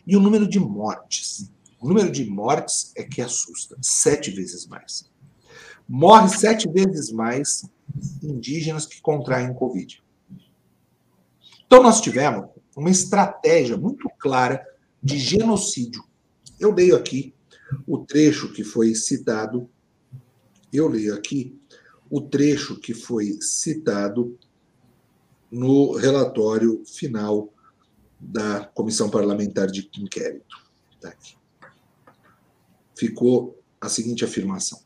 [0.07, 1.51] E o número de mortes?
[1.81, 3.77] O número de mortes é que assusta.
[3.81, 5.09] Sete vezes mais.
[5.89, 7.65] Morre sete vezes mais
[8.23, 10.03] indígenas que contraem Covid.
[11.67, 14.65] Então, nós tivemos uma estratégia muito clara
[15.03, 16.03] de genocídio.
[16.59, 17.33] Eu leio aqui
[17.87, 19.71] o trecho que foi citado,
[20.73, 21.57] eu leio aqui
[22.11, 24.37] o trecho que foi citado
[25.51, 27.53] no relatório final
[28.19, 30.57] da Comissão Parlamentar de Inquérito.
[31.01, 31.13] Tá.
[32.95, 34.79] Ficou a seguinte afirmação.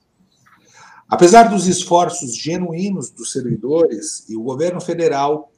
[1.08, 5.52] Apesar dos esforços genuínos dos servidores e o governo federal,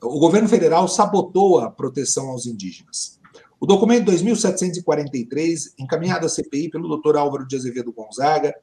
[0.00, 3.17] o governo federal sabotou a proteção aos indígenas.
[3.60, 7.16] O documento 2743, encaminhado à CPI pelo Dr.
[7.16, 8.54] Álvaro de Azevedo Gonzaga,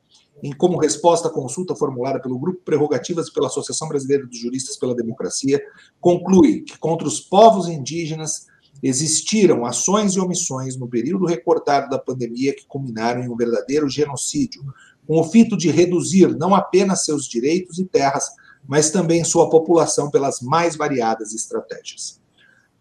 [0.42, 4.78] em como resposta à consulta formulada pelo Grupo Prerrogativas e pela Associação Brasileira dos Juristas
[4.78, 5.62] pela Democracia,
[6.00, 8.48] conclui que contra os povos indígenas
[8.82, 14.64] existiram ações e omissões no período recortado da pandemia que culminaram em um verdadeiro genocídio,
[15.06, 18.30] com o fito de reduzir não apenas seus direitos e terras,
[18.66, 22.24] mas também sua população pelas mais variadas estratégias.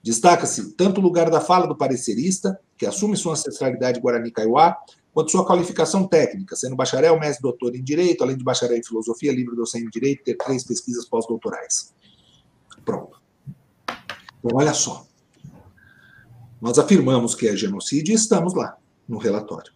[0.04, 4.76] Destaca-se tanto o lugar da fala do parecerista, que assume sua ancestralidade guarani-kaiowá,
[5.14, 9.32] quanto sua qualificação técnica, sendo bacharel, mestre doutor em Direito, além de bacharel em Filosofia,
[9.32, 11.94] livre docente em Direito, ter três pesquisas pós-doutorais.
[12.84, 13.18] Pronto.
[13.88, 15.06] Então, olha só.
[16.60, 18.76] Nós afirmamos que é genocídio e estamos lá,
[19.08, 19.72] no relatório.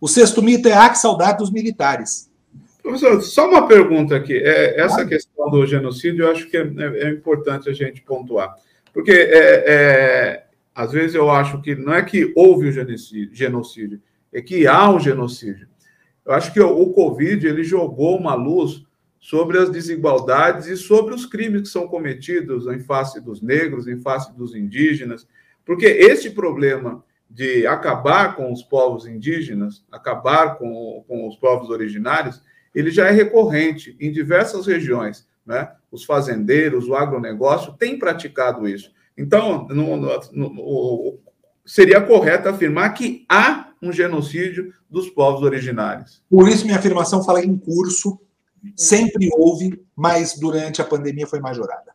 [0.00, 2.30] O sexto mito é a que saudade dos militares.
[2.80, 4.36] Professor, só uma pergunta aqui.
[4.36, 8.54] É, essa questão do genocídio, eu acho que é, é, é importante a gente pontuar.
[8.92, 14.02] Porque é, é, às vezes eu acho que não é que houve o genocídio, genocídio,
[14.32, 15.68] é que há um genocídio.
[16.24, 18.84] Eu acho que o, Covid ele jogou uma luz
[19.18, 23.98] sobre as desigualdades e sobre os crimes que são cometidos em face dos negros, em
[23.98, 25.26] face dos indígenas,
[25.64, 32.42] porque este problema de acabar com os povos indígenas, acabar com, com os povos originários,
[32.74, 35.70] ele já é recorrente em diversas regiões né?
[35.92, 38.90] Os fazendeiros, o agronegócio têm praticado isso.
[39.16, 41.18] Então, no, no, no,
[41.66, 46.22] seria correto afirmar que há um genocídio dos povos originários.
[46.30, 48.18] Por isso, minha afirmação fala em curso,
[48.74, 51.92] sempre houve, mas durante a pandemia foi majorada.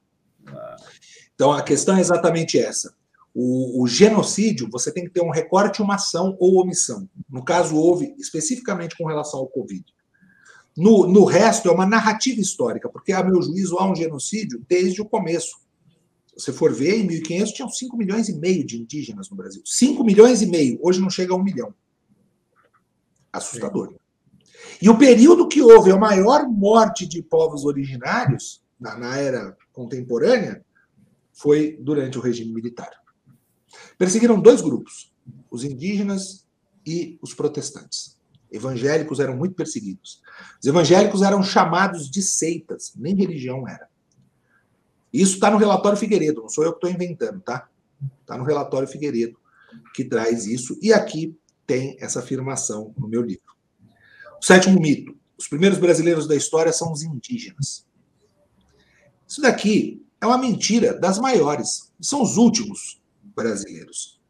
[1.34, 2.94] Então, a questão é exatamente essa.
[3.34, 7.08] O, o, genocídio, você tem que ter um recorte, uma ação ou omissão.
[7.30, 9.86] No caso, houve especificamente com relação ao Covid.
[10.78, 15.02] No, no resto, é uma narrativa histórica, porque, a meu juízo, há um genocídio desde
[15.02, 15.58] o começo.
[16.28, 19.63] Se você for ver, em 1500 tinham 5 milhões e meio de indígenas no Brasil.
[19.66, 20.78] 5 milhões e meio.
[20.84, 21.74] Hoje não chega a um milhão.
[23.34, 23.96] Assustador.
[24.80, 30.63] E o período que houve a maior morte de povos originários, na, na era contemporânea,
[31.34, 32.92] foi durante o regime militar.
[33.98, 35.12] Perseguiram dois grupos,
[35.50, 36.46] os indígenas
[36.86, 38.16] e os protestantes.
[38.52, 40.22] Evangélicos eram muito perseguidos.
[40.62, 43.88] Os evangélicos eram chamados de seitas, nem religião era.
[45.12, 47.70] Isso está no relatório Figueiredo, não sou eu que estou inventando, tá?
[48.22, 49.38] Está no relatório Figueiredo
[49.94, 53.56] que traz isso, e aqui tem essa afirmação no meu livro.
[54.42, 57.86] O sétimo mito: os primeiros brasileiros da história são os indígenas.
[59.28, 61.92] Isso daqui é uma mentira das maiores.
[62.00, 63.02] São os últimos
[63.36, 64.22] brasileiros.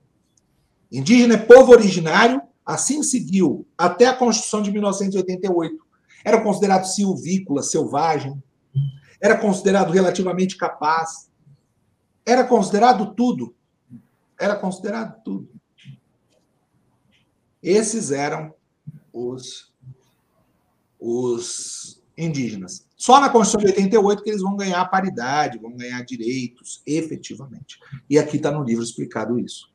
[0.92, 5.88] Indígena é povo originário Assim seguiu até a Constituição de 1988.
[6.26, 8.44] Era considerado silvícola, selvagem.
[9.22, 11.32] Era considerado relativamente capaz.
[12.26, 13.56] Era considerado tudo.
[14.38, 15.50] Era considerado tudo.
[17.64, 18.54] Esses eram
[19.14, 19.74] os,
[21.00, 22.86] os indígenas.
[22.98, 27.80] Só na Constituição de 88 que eles vão ganhar paridade, vão ganhar direitos, efetivamente.
[28.10, 29.72] E aqui está no livro explicado isso.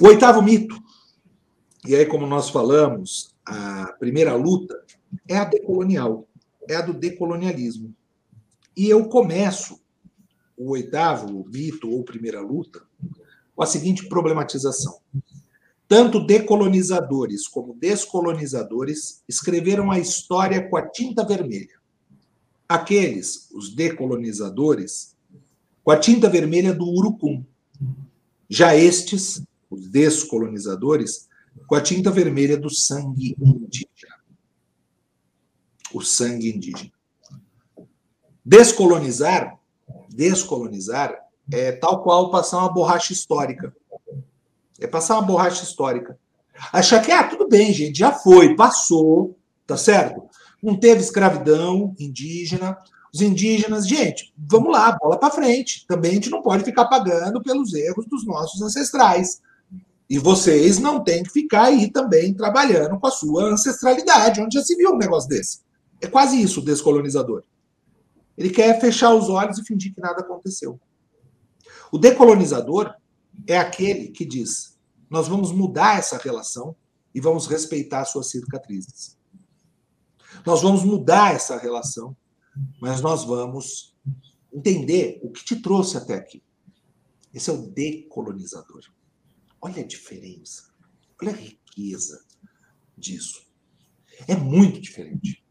[0.00, 0.82] O oitavo mito
[1.84, 4.80] e aí, como nós falamos, a primeira luta
[5.26, 6.28] é a decolonial,
[6.68, 7.94] é a do decolonialismo.
[8.76, 9.80] E eu começo
[10.56, 12.82] o oitavo mito ou primeira luta
[13.54, 15.00] com a seguinte problematização.
[15.88, 21.80] Tanto decolonizadores como descolonizadores escreveram a história com a tinta vermelha.
[22.68, 25.14] Aqueles, os decolonizadores,
[25.84, 27.44] com a tinta vermelha do urucum.
[28.48, 31.28] Já estes, os descolonizadores,
[31.66, 34.16] com a tinta vermelha do sangue indígena.
[35.92, 36.92] O sangue indígena.
[38.44, 39.58] Descolonizar,
[40.08, 41.16] descolonizar
[41.50, 43.74] é tal qual passar uma borracha histórica.
[44.80, 46.18] É passar uma borracha histórica.
[46.72, 49.36] Achar que, ah, tudo bem, gente, já foi, passou,
[49.66, 50.22] tá certo?
[50.62, 52.76] Não teve escravidão indígena.
[53.12, 55.86] Os indígenas, gente, vamos lá, bola para frente.
[55.86, 59.40] Também a gente não pode ficar pagando pelos erros dos nossos ancestrais.
[60.12, 64.62] E vocês não têm que ficar aí também trabalhando com a sua ancestralidade, onde já
[64.62, 65.60] se viu um negócio desse.
[66.02, 67.42] É quase isso o descolonizador.
[68.36, 70.78] Ele quer fechar os olhos e fingir que nada aconteceu.
[71.90, 72.94] O decolonizador
[73.46, 76.76] é aquele que diz: nós vamos mudar essa relação
[77.14, 79.16] e vamos respeitar suas cicatrizes.
[80.44, 82.14] Nós vamos mudar essa relação,
[82.82, 83.96] mas nós vamos
[84.52, 86.42] entender o que te trouxe até aqui.
[87.32, 88.82] Esse é o decolonizador.
[89.64, 90.64] Olha a diferença,
[91.22, 92.24] olha a riqueza
[92.98, 93.46] disso.
[94.26, 95.42] É muito diferente.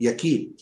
[0.00, 0.56] E aqui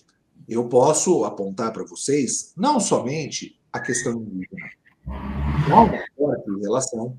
[0.47, 4.71] eu posso apontar para vocês não somente a questão indígena,
[5.73, 7.19] há uma forte relação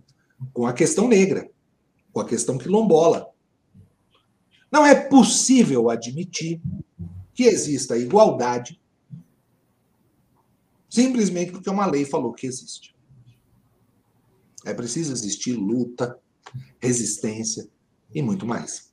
[0.53, 1.49] com a questão negra,
[2.13, 3.27] com a questão quilombola.
[4.71, 6.61] Não é possível admitir
[7.33, 8.79] que exista igualdade
[10.87, 12.94] simplesmente porque uma lei falou que existe.
[14.65, 16.17] É preciso existir luta,
[16.79, 17.67] resistência
[18.13, 18.89] e muito mais.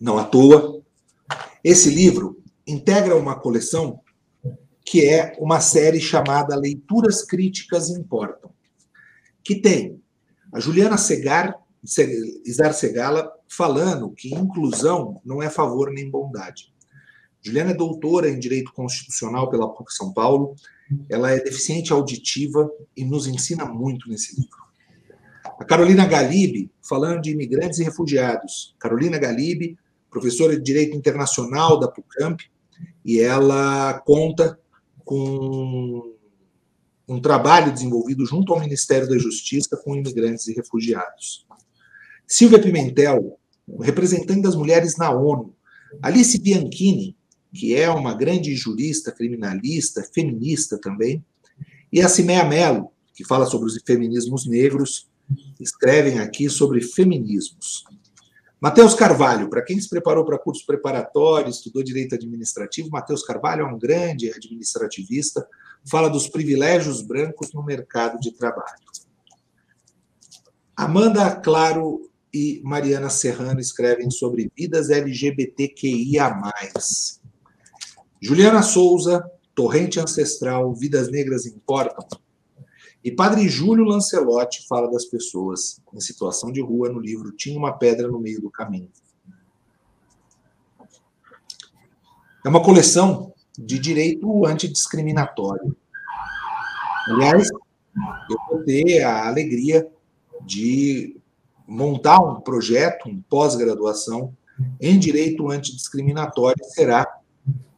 [0.00, 0.82] Não à toa,
[1.62, 4.00] esse livro integra uma coleção
[4.84, 8.50] que é uma série chamada Leituras Críticas Importam,
[9.44, 10.00] que tem
[10.52, 11.54] a Juliana Segar,
[12.44, 16.72] Isar Segala, falando que inclusão não é favor nem bondade.
[17.42, 20.54] Juliana é doutora em Direito Constitucional pela PUC São Paulo,
[21.08, 24.69] ela é deficiente auditiva e nos ensina muito nesse livro.
[25.60, 28.74] A Carolina Galibe, falando de imigrantes e refugiados.
[28.80, 29.76] Carolina Galibe,
[30.10, 32.40] professora de Direito Internacional da PUCAMP,
[33.04, 34.58] e ela conta
[35.04, 36.16] com
[37.06, 41.46] um trabalho desenvolvido junto ao Ministério da Justiça com imigrantes e refugiados.
[42.26, 43.38] Silvia Pimentel,
[43.80, 45.54] representante das mulheres na ONU.
[46.00, 47.14] Alice Bianchini,
[47.52, 51.22] que é uma grande jurista, criminalista, feminista também.
[51.92, 55.09] E a Cimea Mello, que fala sobre os feminismos negros
[55.58, 57.84] escrevem aqui sobre feminismos.
[58.60, 63.66] Mateus Carvalho, para quem se preparou para curso preparatório, estudou direito administrativo, Mateus Carvalho é
[63.66, 65.46] um grande administrativista,
[65.88, 68.84] fala dos privilégios brancos no mercado de trabalho.
[70.76, 76.30] Amanda Claro e Mariana Serrano escrevem sobre vidas LGBTQIA.
[78.20, 79.24] Juliana Souza,
[79.54, 82.06] Torrente Ancestral, Vidas Negras Importam,
[83.02, 87.72] e Padre Júlio Lancelotti fala das pessoas em situação de rua no livro Tinha uma
[87.72, 88.90] Pedra no Meio do Caminho.
[92.44, 95.76] É uma coleção de direito antidiscriminatório.
[97.06, 99.90] Aliás, eu vou ter a alegria
[100.42, 101.16] de
[101.66, 104.36] montar um projeto, um pós-graduação
[104.78, 107.06] em direito antidiscriminatório, será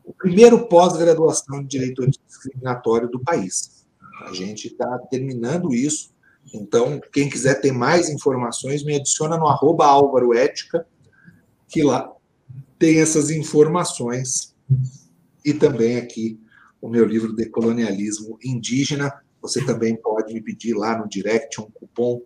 [0.04, 3.81] o primeiro pós-graduação de direito antidiscriminatório do país.
[4.28, 6.12] A gente está terminando isso,
[6.52, 10.86] então, quem quiser ter mais informações, me adiciona no arroba Álvaro Ética,
[11.68, 12.10] que lá
[12.78, 14.54] tem essas informações.
[15.44, 16.40] E também aqui
[16.80, 19.12] o meu livro Decolonialismo Indígena.
[19.40, 22.22] Você também pode me pedir lá no direct um cupom,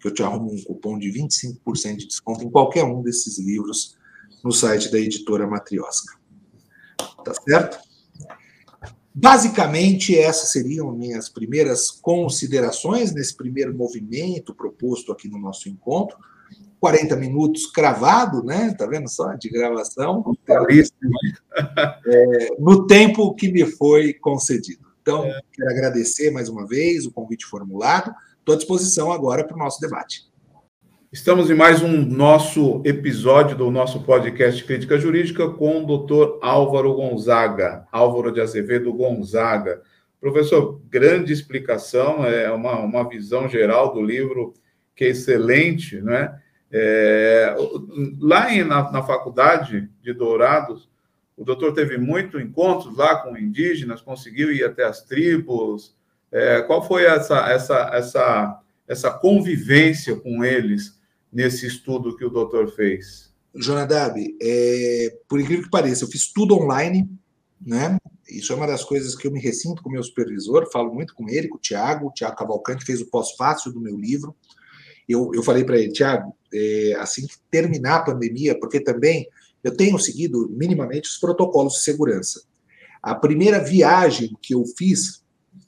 [0.00, 3.96] que eu te arrumo um cupom de 25% de desconto em qualquer um desses livros
[4.44, 6.18] no site da editora Matriosca.
[7.24, 7.78] Tá certo?
[9.14, 16.16] Basicamente, essas seriam minhas primeiras considerações nesse primeiro movimento proposto aqui no nosso encontro.
[16.80, 18.74] 40 minutos cravado, né?
[18.76, 19.34] Tá vendo só?
[19.34, 20.24] De gravação.
[22.04, 24.88] É, no tempo que me foi concedido.
[25.00, 25.40] Então, é.
[25.52, 28.12] quero agradecer mais uma vez o convite formulado.
[28.38, 30.31] Estou à disposição agora para o nosso debate.
[31.12, 36.94] Estamos em mais um nosso episódio do nosso podcast Crítica Jurídica com o doutor Álvaro
[36.94, 39.82] Gonzaga, Álvaro de Azevedo Gonzaga.
[40.18, 44.54] Professor, grande explicação, é uma, uma visão geral do livro
[44.96, 46.34] que é excelente, né?
[46.72, 47.54] É,
[48.18, 50.88] lá em, na, na faculdade de Dourados,
[51.36, 55.94] o doutor teve muito encontros lá com indígenas, conseguiu ir até as tribos.
[56.32, 61.01] É, qual foi essa, essa, essa, essa convivência com eles?
[61.32, 63.32] Nesse estudo que o doutor fez?
[63.54, 67.08] Jonadab, é, por incrível que pareça, eu fiz tudo online,
[67.64, 67.98] né?
[68.28, 71.14] Isso é uma das coisas que eu me ressinto com o meu supervisor, falo muito
[71.14, 74.34] com ele, com o Tiago, o Tiago Cavalcante fez o pós-fácil do meu livro.
[75.08, 79.28] Eu, eu falei para ele, Tiago, é, assim que terminar a pandemia, porque também
[79.62, 82.42] eu tenho seguido minimamente os protocolos de segurança.
[83.02, 85.22] A primeira viagem que eu fiz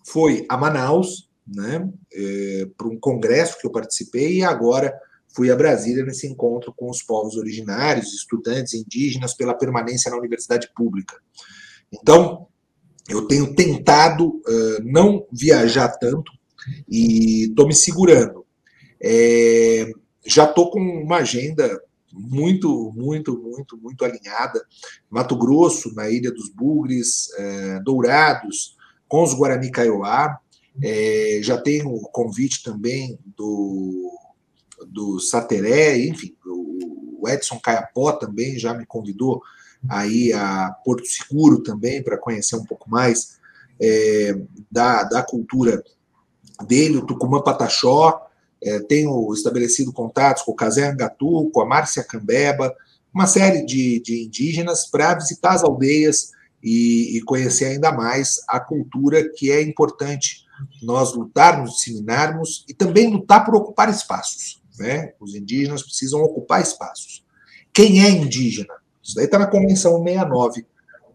[0.06, 4.94] foi a Manaus, né, é, para um congresso que eu participei, e agora
[5.34, 10.70] fui a Brasília nesse encontro com os povos originários, estudantes indígenas pela permanência na universidade
[10.74, 11.16] pública.
[11.92, 12.46] Então,
[13.08, 16.32] eu tenho tentado uh, não viajar tanto
[16.88, 18.44] e estou me segurando.
[19.02, 19.90] É,
[20.24, 24.64] já estou com uma agenda muito, muito, muito, muito alinhada.
[25.10, 27.28] Mato Grosso, na Ilha dos Bugres,
[27.84, 28.76] Dourados,
[29.06, 30.38] com os Guarani Kaiowá.
[30.82, 34.10] É, já tenho o convite também do
[34.88, 39.42] do Sateré, enfim, o Edson Caiapó também já me convidou
[39.88, 43.38] aí a Porto Seguro também para conhecer um pouco mais
[43.80, 44.34] é,
[44.70, 45.82] da, da cultura
[46.66, 48.20] dele, o Tucumã Pataxó,
[48.62, 52.74] é, tenho estabelecido contatos com o Casé Angatu, com a Márcia Cambeba,
[53.12, 56.32] uma série de, de indígenas para visitar as aldeias
[56.62, 60.44] e, e, conhecer ainda mais a cultura que é importante
[60.82, 64.62] nós lutarmos, disseminarmos e também lutar por ocupar espaços.
[64.78, 65.12] Né?
[65.20, 67.24] Os indígenas precisam ocupar espaços.
[67.72, 68.74] Quem é indígena?
[69.02, 70.66] Isso daí está na Convenção 69.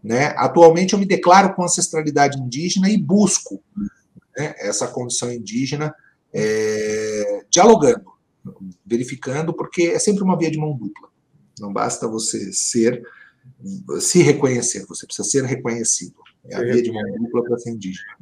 [0.02, 0.26] Né?
[0.36, 3.62] Atualmente eu me declaro com ancestralidade indígena e busco
[4.36, 5.94] né, essa condição indígena
[6.32, 8.10] é, dialogando,
[8.86, 11.08] verificando, porque é sempre uma via de mão dupla.
[11.58, 13.02] Não basta você ser,
[13.98, 16.14] se reconhecer, você precisa ser reconhecido.
[16.46, 18.16] É a via de mão dupla para ser indígena.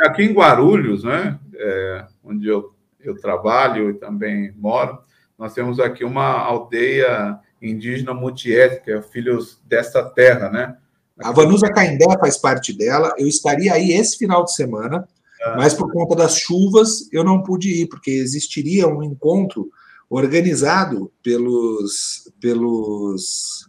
[0.00, 2.75] Aqui em Guarulhos, né, é, onde eu
[3.08, 4.98] eu trabalho e também moro,
[5.38, 10.76] nós temos aqui uma aldeia indígena multiétnica, filhos desta terra, né?
[11.18, 13.14] A Vanusa Caindé faz parte dela.
[13.16, 15.08] Eu estaria aí esse final de semana,
[15.42, 15.54] ah.
[15.56, 19.70] mas por conta das chuvas eu não pude ir, porque existiria um encontro
[20.08, 23.68] organizado pelos pelos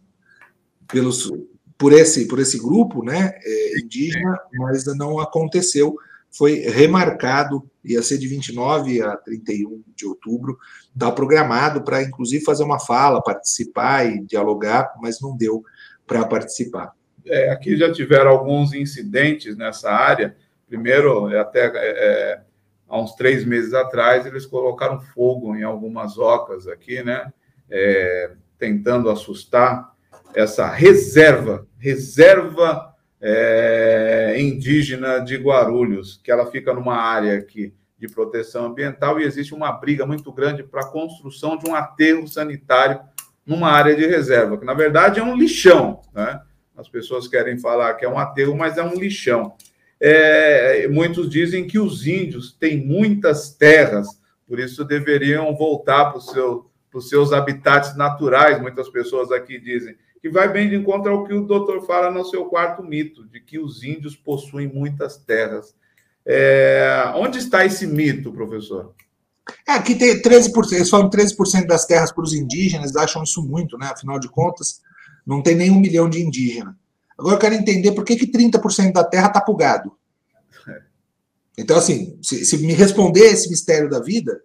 [0.88, 1.32] pelos
[1.78, 5.96] por esse por esse grupo, né, é, indígena, mas não aconteceu
[6.38, 10.58] foi remarcado, ia ser de 29 a 31 de outubro,
[10.94, 15.64] está programado para, inclusive, fazer uma fala, participar e dialogar, mas não deu
[16.06, 16.92] para participar.
[17.26, 20.36] É, aqui já tiveram alguns incidentes nessa área.
[20.68, 22.42] Primeiro, é até é, é,
[22.88, 27.32] há uns três meses atrás, eles colocaram fogo em algumas ocas aqui, né?
[27.70, 29.92] É, tentando assustar
[30.34, 38.66] essa reserva, reserva é, indígena de Guarulhos, que ela fica numa área aqui de proteção
[38.66, 43.00] ambiental e existe uma briga muito grande para a construção de um aterro sanitário
[43.46, 46.42] numa área de reserva, que na verdade é um lixão, né?
[46.76, 49.56] As pessoas querem falar que é um aterro, mas é um lixão.
[50.00, 54.08] É, muitos dizem que os índios têm muitas terras,
[54.48, 58.62] por isso deveriam voltar para seu, os seus habitats naturais.
[58.62, 62.26] Muitas pessoas aqui dizem que vai bem de encontro ao que o doutor fala no
[62.26, 65.76] seu quarto mito, de que os índios possuem muitas terras.
[66.30, 68.94] É, onde está esse mito, professor?
[69.66, 73.78] É, aqui tem 13%, eles falam 13% das terras para os indígenas, acham isso muito,
[73.78, 73.88] né?
[73.88, 74.82] Afinal de contas,
[75.26, 76.76] não tem nem um milhão de indígenas.
[77.18, 79.98] Agora eu quero entender por que, que 30% da terra está para o gado.
[81.58, 84.40] Então, assim, se, se, me responder esse mistério da vida,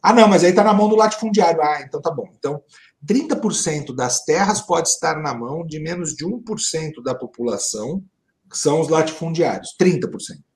[0.00, 1.60] ah, não, mas aí está na mão do latifundiário.
[1.60, 2.26] Ah, então tá bom.
[2.38, 2.62] Então,
[3.06, 8.02] 30% das terras pode estar na mão de menos de 1% da população,
[8.50, 9.76] que são os latifundiários.
[9.78, 10.08] 30%.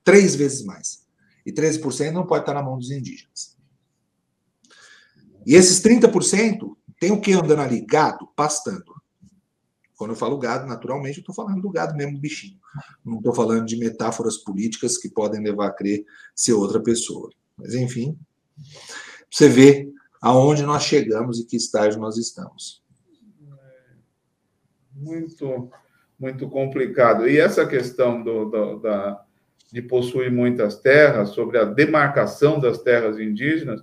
[0.05, 1.07] Três vezes mais.
[1.45, 3.57] E 13% não pode estar na mão dos indígenas.
[5.47, 7.85] E esses 30% tem o que andando ali?
[7.85, 8.95] Gado, pastando.
[9.97, 12.59] Quando eu falo gado, naturalmente, eu estou falando do gado mesmo, bichinho.
[13.05, 17.31] Não estou falando de metáforas políticas que podem levar a crer ser outra pessoa.
[17.57, 18.19] Mas, enfim,
[19.31, 22.83] você vê aonde nós chegamos e que estágio nós estamos.
[24.93, 25.71] Muito,
[26.19, 27.29] muito complicado.
[27.29, 29.25] E essa questão do, do, da,
[29.73, 33.83] de possuir muitas terras, sobre a demarcação das terras indígenas,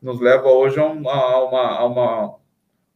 [0.00, 2.36] nos leva hoje a, uma, a, uma, a uma,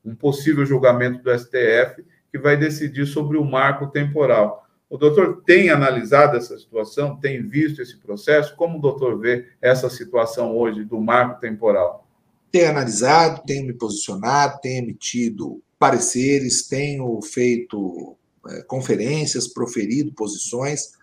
[0.04, 4.66] um possível julgamento do STF que vai decidir sobre o marco temporal.
[4.88, 8.56] O doutor tem analisado essa situação, tem visto esse processo?
[8.56, 12.08] Como o doutor vê essa situação hoje do marco temporal?
[12.50, 18.16] Tenho analisado, tenho me posicionado, tenho emitido pareceres, tenho feito
[18.48, 20.98] é, conferências, proferido posições,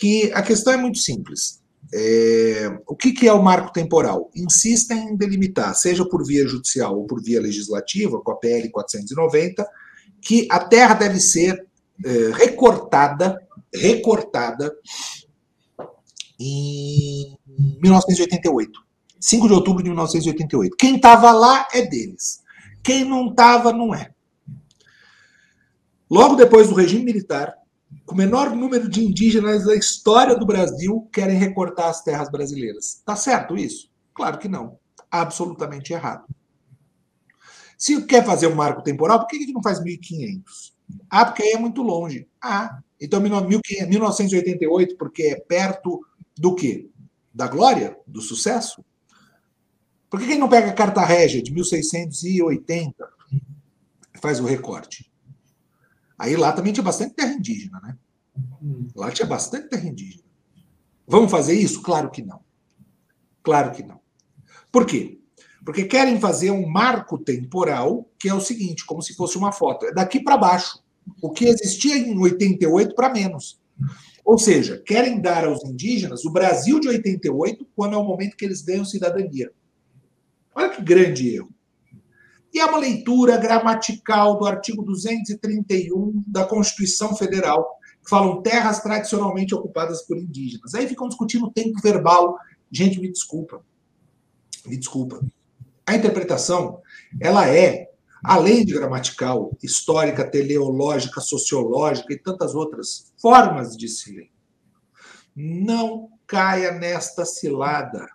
[0.00, 1.60] que a questão é muito simples.
[1.92, 4.30] É, o que, que, é o marco temporal?
[4.34, 9.68] Insistem em delimitar, seja por via judicial ou por via legislativa, com a PL 490,
[10.22, 11.66] que a terra deve ser
[12.02, 13.38] é, recortada,
[13.74, 14.74] recortada
[16.38, 17.36] em
[17.82, 18.80] 1988.
[19.20, 20.76] 5 de outubro de 1988.
[20.78, 22.40] Quem estava lá é deles.
[22.82, 24.10] Quem não estava, não é.
[26.10, 27.59] Logo depois do regime militar,
[28.10, 33.00] com o menor número de indígenas da história do Brasil querem recortar as terras brasileiras.
[33.06, 33.88] Tá certo isso?
[34.12, 34.80] Claro que não.
[35.08, 36.24] Absolutamente errado.
[37.78, 40.76] Se quer fazer um marco temporal, por que gente não faz 1500?
[41.08, 42.26] Ah, porque aí é muito longe.
[42.42, 46.00] Ah, então 1988, porque é perto
[46.36, 46.90] do quê?
[47.32, 47.96] Da glória?
[48.08, 48.84] Do sucesso?
[50.10, 55.09] Por que gente não pega a Carta Régia de 1680 e faz o recorte?
[56.20, 57.96] Aí lá também tinha bastante terra indígena, né?
[58.94, 60.22] Lá tinha bastante terra indígena.
[61.08, 61.80] Vamos fazer isso?
[61.80, 62.40] Claro que não.
[63.42, 63.98] Claro que não.
[64.70, 65.18] Por quê?
[65.64, 69.86] Porque querem fazer um marco temporal que é o seguinte, como se fosse uma foto.
[69.86, 70.84] É daqui para baixo.
[71.22, 73.58] O que existia em 88 para menos.
[74.22, 78.44] Ou seja, querem dar aos indígenas o Brasil de 88 quando é o momento que
[78.44, 79.50] eles ganham cidadania.
[80.54, 81.50] Olha que grande erro.
[82.52, 89.54] E é uma leitura gramatical do artigo 231 da Constituição Federal, que falam terras tradicionalmente
[89.54, 90.74] ocupadas por indígenas.
[90.74, 92.36] Aí ficam discutindo o tempo verbal.
[92.70, 93.62] Gente, me desculpa.
[94.66, 95.20] Me desculpa.
[95.86, 96.80] A interpretação,
[97.20, 97.90] ela é,
[98.22, 104.30] além de gramatical, histórica, teleológica, sociológica e tantas outras formas de se ler.
[105.34, 108.06] Não caia nesta cilada.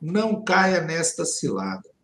[0.00, 1.95] Não caia nesta cilada.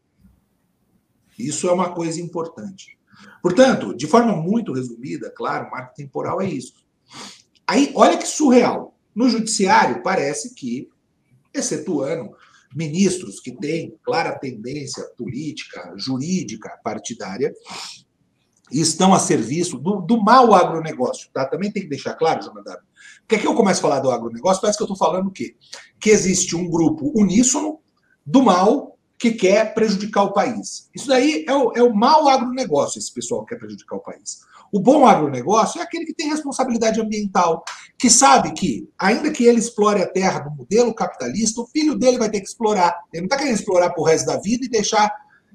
[1.39, 2.99] Isso é uma coisa importante.
[3.43, 6.75] Portanto, de forma muito resumida, claro, marco temporal é isso.
[7.67, 8.97] Aí, olha que surreal.
[9.15, 10.89] No judiciário, parece que,
[11.55, 12.31] excetuando
[12.75, 17.53] ministros que têm clara tendência política, jurídica, partidária,
[18.71, 21.29] estão a serviço do, do mau agronegócio.
[21.33, 21.45] Tá?
[21.45, 22.79] Também tem que deixar claro, Jonathan.
[23.21, 25.57] Porque aqui eu começo a falar do agronegócio, parece que eu estou falando o quê?
[26.01, 27.81] Que existe um grupo uníssono
[28.25, 28.92] do mal
[29.23, 30.91] que quer prejudicar o país.
[30.93, 34.41] Isso daí é o, é o mau agronegócio, esse pessoal que quer prejudicar o país.
[34.73, 37.63] O bom agronegócio é aquele que tem responsabilidade ambiental,
[37.97, 42.19] que sabe que, ainda que ele explore a terra no modelo capitalista, o filho dele
[42.19, 42.99] vai ter que explorar.
[43.13, 45.09] Ele não está querendo explorar para o resto da vida e deixar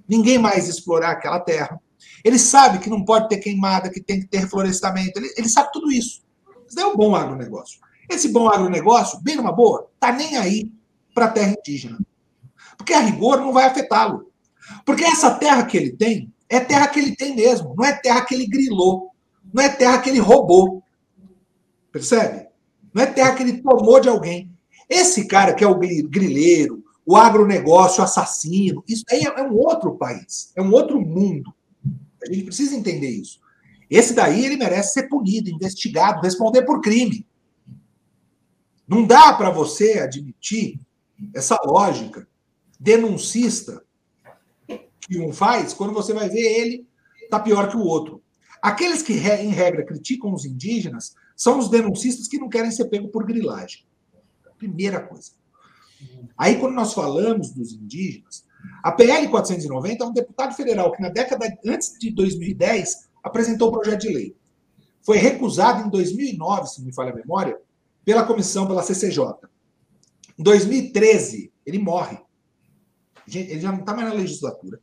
[0.07, 1.77] ninguém mais explorar aquela terra.
[2.23, 5.19] Ele sabe que não pode ter queimada, que tem que ter reflorestamento.
[5.19, 6.21] Ele, ele sabe tudo isso.
[6.69, 7.81] Isso é o bom agronegócio.
[8.09, 10.71] Esse bom agronegócio, bem numa boa, tá nem aí
[11.13, 11.97] para a terra indígena.
[12.77, 14.31] Porque a rigor não vai afetá-lo.
[14.85, 18.23] Porque essa terra que ele tem é terra que ele tem mesmo, não é terra
[18.25, 19.11] que ele grilou,
[19.53, 20.83] não é terra que ele roubou.
[21.91, 22.47] Percebe?
[22.93, 24.49] Não é terra que ele tomou de alguém.
[24.89, 30.51] Esse cara que é o grileiro, o agronegócio assassino, isso aí é um outro país,
[30.55, 31.53] é um outro mundo.
[32.23, 33.39] A gente precisa entender isso.
[33.89, 37.25] Esse daí ele merece ser punido, investigado, responder por crime.
[38.87, 40.79] Não dá para você admitir
[41.33, 42.27] essa lógica
[42.79, 43.83] denuncista
[45.01, 46.87] que um faz, quando você vai ver ele,
[47.29, 48.21] tá pior que o outro.
[48.61, 53.07] Aqueles que, em regra, criticam os indígenas são os denuncistas que não querem ser pego
[53.09, 53.85] por grilagem.
[54.57, 55.31] Primeira coisa.
[56.37, 58.45] Aí, quando nós falamos dos indígenas,
[58.83, 63.71] a PL 490 é um deputado federal que, na década antes de 2010, apresentou o
[63.71, 64.35] projeto de lei.
[65.01, 67.57] Foi recusado em 2009, se não me falha a memória,
[68.03, 69.23] pela comissão, pela CCJ.
[70.37, 72.17] Em 2013, ele morre.
[73.33, 74.79] Ele já não está mais na legislatura.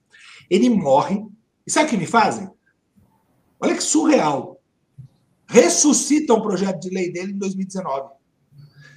[0.51, 1.25] Ele morre.
[1.67, 2.51] E sabe o que me fazem?
[3.61, 4.61] Olha que surreal.
[5.47, 8.11] Ressuscitam o projeto de lei dele em 2019.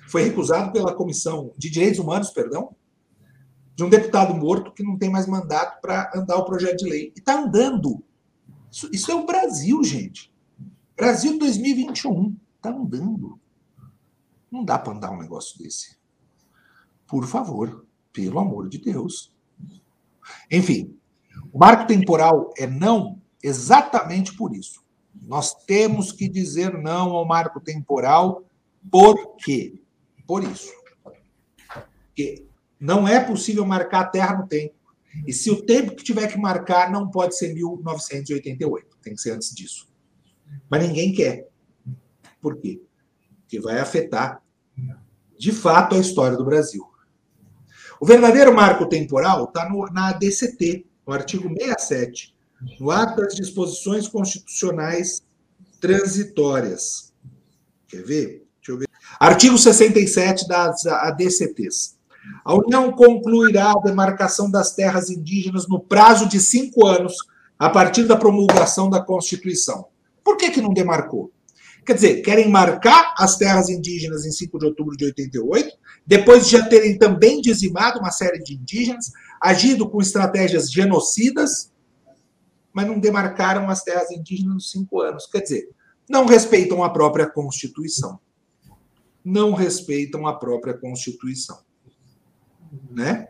[0.10, 2.76] Foi recusado pela Comissão de Direitos Humanos, perdão,
[3.76, 7.14] de um deputado morto que não tem mais mandato para andar o projeto de lei.
[7.16, 8.04] E está andando.
[8.72, 10.34] Isso, isso, é o Brasil, gente.
[10.96, 12.36] Brasil 2021.
[12.56, 13.40] Está andando.
[14.52, 15.98] Não dá para andar um negócio desse.
[17.06, 19.32] Por favor, pelo amor de Deus.
[20.52, 20.96] Enfim,
[21.52, 24.84] o marco temporal é não exatamente por isso.
[25.24, 28.46] Nós temos que dizer não ao marco temporal,
[28.90, 29.82] por quê?
[30.26, 30.72] Por isso.
[32.08, 32.46] Porque
[32.80, 34.76] não é possível marcar a Terra no tempo.
[35.26, 39.32] E se o tempo que tiver que marcar não pode ser 1988, tem que ser
[39.32, 39.88] antes disso.
[40.70, 41.48] Mas ninguém quer.
[42.42, 42.82] Por quê?
[43.42, 44.42] Porque vai afetar,
[45.38, 46.86] de fato, a história do Brasil.
[48.00, 52.36] O verdadeiro marco temporal está na ADCT, no artigo 67,
[52.80, 55.24] no ato das disposições constitucionais
[55.80, 57.14] transitórias.
[57.88, 58.48] Quer ver?
[58.58, 58.88] Deixa eu ver.
[59.20, 61.98] Artigo 67 das ADCTs.
[62.44, 67.16] A União concluirá a demarcação das terras indígenas no prazo de cinco anos,
[67.58, 69.88] a partir da promulgação da Constituição.
[70.24, 71.32] Por que, que não demarcou?
[71.86, 75.77] Quer dizer, querem marcar as terras indígenas em 5 de outubro de 88,
[76.08, 81.72] depois de já terem também dizimado uma série de indígenas, agido com estratégias genocidas,
[82.74, 85.28] mas não demarcaram as terras indígenas nos cinco anos.
[85.28, 85.70] Quer dizer,
[86.10, 88.20] não respeitam a própria Constituição.
[89.24, 91.60] Não respeitam a própria Constituição
[92.90, 93.28] né?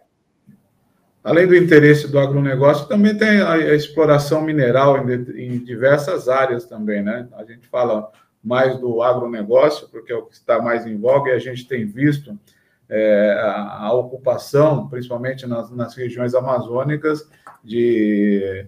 [1.24, 7.28] Além do interesse do agronegócio, também tem a, exploração mineral em, diversas áreas também, né?
[7.34, 8.10] A gente fala
[8.42, 11.86] mais do agronegócio, porque é o que está mais em voga, e a gente tem
[11.86, 12.38] visto
[12.90, 17.30] é, a, ocupação, principalmente nas, nas regiões amazônicas,
[17.64, 18.66] de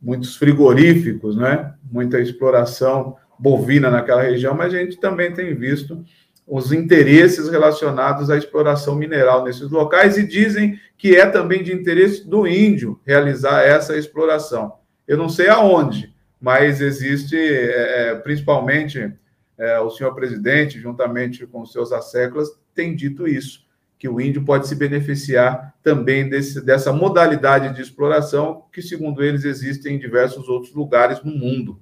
[0.00, 1.74] muitos frigoríficos, né?
[1.90, 6.04] Muita exploração bovina naquela região, mas a gente também tem visto
[6.46, 12.26] os interesses relacionados à exploração mineral nesses locais e dizem que é também de interesse
[12.26, 14.72] do índio realizar essa exploração.
[15.06, 19.12] Eu não sei aonde, mas existe, é, é principalmente,
[19.58, 23.66] é, o senhor presidente, juntamente com seus asseclas, tem dito isso,
[23.98, 29.44] que o índio pode se beneficiar também desse, dessa modalidade de exploração que, segundo eles,
[29.44, 31.80] existe em diversos outros lugares no mundo.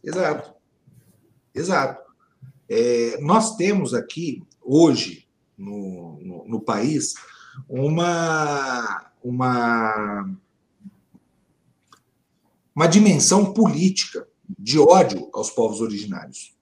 [0.00, 0.54] Exato.
[1.52, 2.00] Exato.
[2.68, 5.26] É, nós temos aqui, hoje,
[5.58, 7.14] no, no, no país,
[7.68, 10.30] uma, uma,
[12.72, 16.55] uma dimensão política de ódio aos povos originários.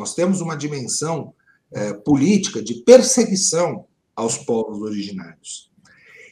[0.00, 1.34] Nós temos uma dimensão
[1.70, 3.84] é, política de perseguição
[4.16, 5.70] aos povos originários.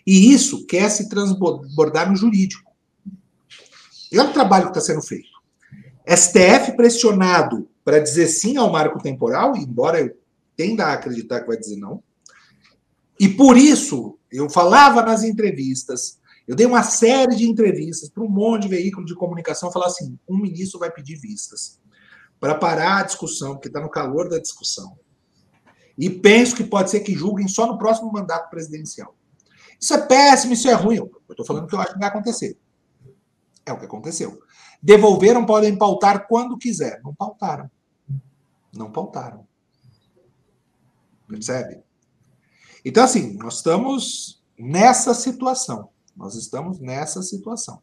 [0.07, 2.73] E isso quer se transbordar no jurídico.
[4.11, 5.29] E olha o trabalho que está sendo feito.
[6.07, 10.17] STF pressionado para dizer sim ao marco temporal, embora eu
[10.57, 12.03] tenda a acreditar que vai dizer não.
[13.21, 18.29] E por isso, eu falava nas entrevistas, eu dei uma série de entrevistas para um
[18.29, 21.79] monte de veículo de comunicação, falar assim: um ministro vai pedir vistas
[22.41, 24.97] para parar a discussão, porque está no calor da discussão.
[25.97, 29.17] E penso que pode ser que julguem só no próximo mandato presidencial.
[29.81, 30.97] Isso é péssimo, isso é ruim.
[30.97, 32.57] Eu estou falando que eu acho que vai acontecer.
[33.67, 34.41] É o que aconteceu.
[34.81, 37.01] Devolveram, podem pautar quando quiser.
[37.03, 37.69] Não pautaram
[38.79, 39.47] não pautaram.
[41.27, 41.83] Percebe?
[42.85, 45.91] Então, assim, nós estamos nessa situação.
[46.17, 47.83] Nós estamos nessa situação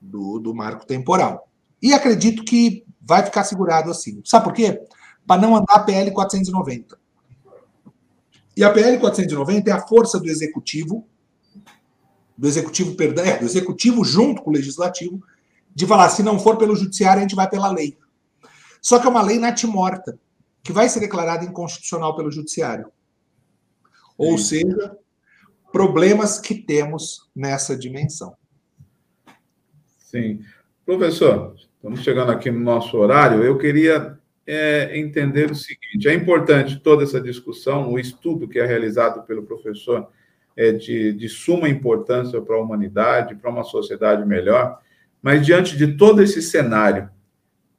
[0.00, 1.48] do, do marco temporal.
[1.80, 4.20] E acredito que vai ficar segurado assim.
[4.22, 4.82] Sabe por quê?
[5.26, 6.98] Para não andar a PL 490.
[8.54, 11.08] E a PL 490 é a força do executivo,
[12.36, 15.22] do executivo, perdão, é, do executivo junto com o legislativo,
[15.74, 17.96] de falar, se não for pelo judiciário, a gente vai pela lei.
[18.82, 20.18] Só que é uma lei natimorta,
[20.62, 22.92] que vai ser declarada inconstitucional pelo judiciário.
[24.18, 24.44] Ou Sim.
[24.44, 24.98] seja,
[25.72, 28.36] problemas que temos nessa dimensão.
[29.98, 30.42] Sim.
[30.84, 33.42] Professor, estamos chegando aqui no nosso horário.
[33.42, 38.66] Eu queria é, entender o seguinte: é importante toda essa discussão, o estudo que é
[38.66, 40.08] realizado pelo professor
[40.56, 44.80] é de, de suma importância para a humanidade, para uma sociedade melhor.
[45.22, 47.08] Mas diante de todo esse cenário,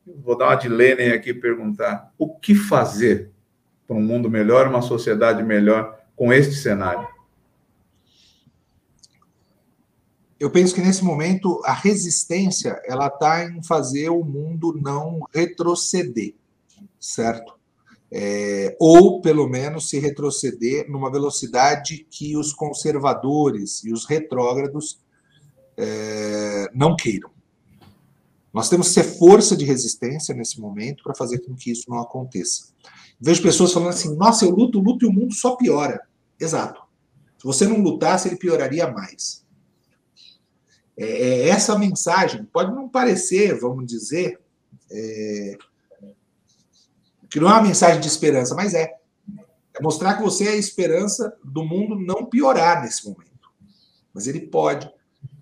[0.05, 3.31] vou dar uma de Lenin aqui perguntar: o que fazer
[3.85, 7.07] para um mundo melhor, uma sociedade melhor com este cenário?
[10.39, 16.33] Eu penso que nesse momento a resistência ela está em fazer o mundo não retroceder,
[16.97, 17.59] certo?
[18.11, 24.99] É, ou pelo menos se retroceder numa velocidade que os conservadores e os retrógrados
[25.77, 27.29] é, não queiram.
[28.53, 31.99] Nós temos que ser força de resistência nesse momento para fazer com que isso não
[31.99, 32.69] aconteça.
[33.19, 36.01] Vejo pessoas falando assim: nossa, eu luto, luto e o mundo só piora.
[36.39, 36.81] Exato.
[37.37, 39.45] Se você não lutasse, ele pioraria mais.
[40.99, 44.39] É, é essa mensagem pode não parecer, vamos dizer,
[44.91, 45.57] é,
[47.29, 48.95] que não é uma mensagem de esperança, mas é.
[49.73, 53.29] É mostrar que você é a esperança do mundo não piorar nesse momento.
[54.13, 54.91] Mas ele pode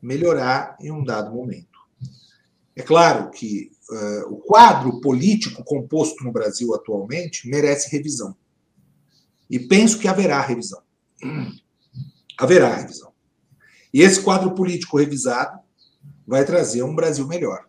[0.02, 1.80] melhorar em um dado momento.
[2.76, 8.36] É claro que uh, o quadro político composto no Brasil atualmente merece revisão.
[9.50, 10.82] E penso que haverá revisão.
[12.38, 13.12] Haverá revisão.
[13.98, 15.58] E esse quadro político revisado
[16.28, 17.66] vai trazer um Brasil melhor.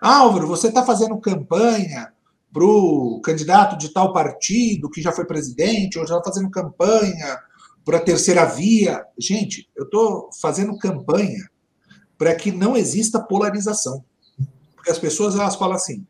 [0.00, 2.12] Álvaro, você está fazendo campanha
[2.52, 7.40] para o candidato de tal partido que já foi presidente, ou já está fazendo campanha
[7.84, 9.04] para a terceira via.
[9.18, 11.50] Gente, eu estou fazendo campanha
[12.16, 14.04] para que não exista polarização.
[14.76, 16.06] Porque as pessoas elas falam assim: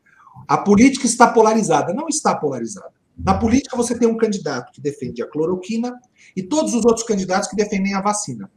[0.47, 1.91] a política está polarizada.
[1.91, 2.93] Não está polarizada.
[3.17, 5.91] Na política, você tem um candidato que defende a cloroquina
[6.35, 8.47] e todos os outros candidatos que defendem a vacina.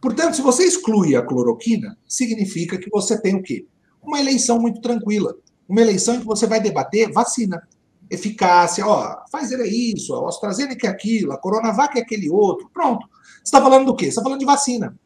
[0.00, 3.66] Portanto, se você exclui a cloroquina, significa que você tem o quê?
[4.02, 5.36] Uma eleição muito tranquila.
[5.68, 7.62] Uma eleição em que você vai debater vacina,
[8.10, 12.68] eficácia, ó, Pfizer é isso, a AstraZeneca é aquilo, a Coronavac é aquele outro.
[12.72, 13.06] Pronto.
[13.36, 14.06] Você está falando do quê?
[14.06, 14.98] Você está falando de vacina.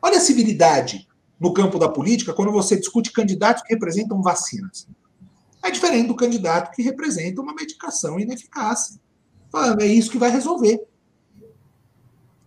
[0.00, 1.08] Olha a civilidade
[1.40, 4.86] no campo da política quando você discute candidatos que representam vacinas.
[5.62, 8.98] É diferente do candidato que representa uma medicação ineficaz.
[9.50, 10.78] Falando, é isso que vai resolver.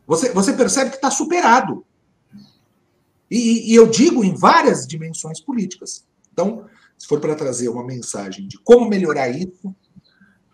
[0.07, 1.85] Você, você percebe que está superado.
[3.29, 6.07] E, e, eu digo em várias dimensões políticas.
[6.31, 6.65] Então,
[6.97, 9.75] se for para trazer uma mensagem de como melhorar isso,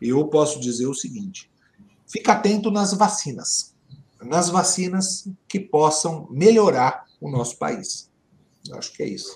[0.01, 1.51] eu posso dizer o seguinte:
[2.07, 3.75] fica atento nas vacinas.
[4.19, 8.09] Nas vacinas que possam melhorar o nosso país.
[8.67, 9.31] Eu acho que é isso.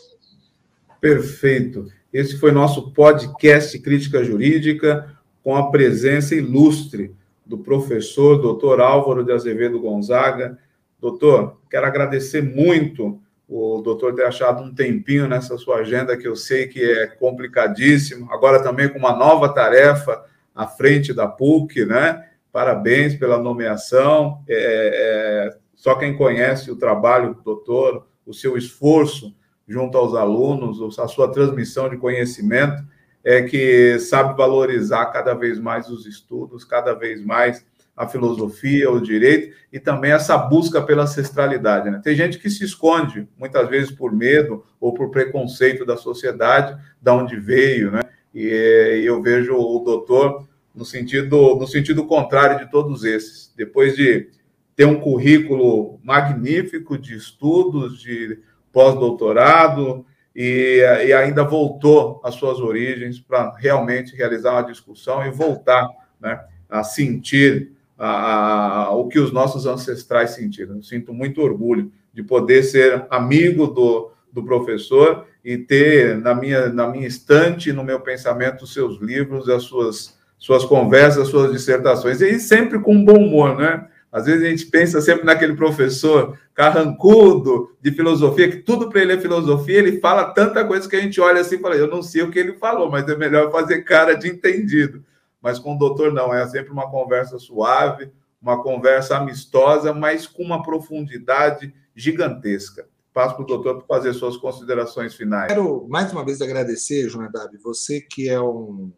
[1.00, 1.92] Perfeito.
[2.12, 7.16] Esse foi nosso podcast Crítica Jurídica, com a presença ilustre
[7.48, 10.58] do professor doutor Álvaro de Azevedo Gonzaga.
[11.00, 16.36] Doutor, quero agradecer muito o doutor ter achado um tempinho nessa sua agenda, que eu
[16.36, 20.22] sei que é complicadíssimo, agora também com uma nova tarefa
[20.54, 22.28] à frente da PUC, né?
[22.52, 24.44] Parabéns pela nomeação.
[24.50, 29.34] É, é, só quem conhece o trabalho do doutor, o seu esforço
[29.68, 32.84] junto aos alunos, a sua transmissão de conhecimento,
[33.30, 39.02] é que sabe valorizar cada vez mais os estudos, cada vez mais a filosofia, o
[39.02, 41.90] direito e também essa busca pela ancestralidade.
[41.90, 42.00] Né?
[42.02, 47.14] Tem gente que se esconde, muitas vezes por medo ou por preconceito da sociedade, da
[47.14, 48.00] onde veio, né?
[48.34, 53.52] E eu vejo o doutor no sentido, no sentido contrário de todos esses.
[53.58, 54.30] Depois de
[54.74, 58.40] ter um currículo magnífico de estudos, de
[58.72, 60.06] pós-doutorado,
[60.40, 65.90] e, e, ainda voltou às suas origens para realmente realizar uma discussão e voltar
[66.22, 70.76] né, a sentir a, a, o que os nossos ancestrais sentiram.
[70.76, 76.70] Eu sinto muito orgulho de poder ser amigo do, do professor e ter na minha,
[76.70, 81.52] na minha estante, no meu pensamento, os seus livros, as suas, suas conversas, as suas
[81.52, 83.88] dissertações, e sempre com bom humor, né?
[84.12, 89.14] Às vezes a gente pensa sempre naquele professor carrancudo de filosofia, que tudo para ele
[89.14, 92.02] é filosofia, ele fala tanta coisa que a gente olha assim e fala, eu não
[92.02, 95.04] sei o que ele falou, mas é melhor fazer cara de entendido.
[95.42, 100.44] Mas com o doutor não, é sempre uma conversa suave, uma conversa amistosa, mas com
[100.44, 102.88] uma profundidade gigantesca.
[103.14, 105.48] Passo para o doutor para fazer suas considerações finais.
[105.48, 108.92] Quero mais uma vez agradecer, Jonadab, você que é um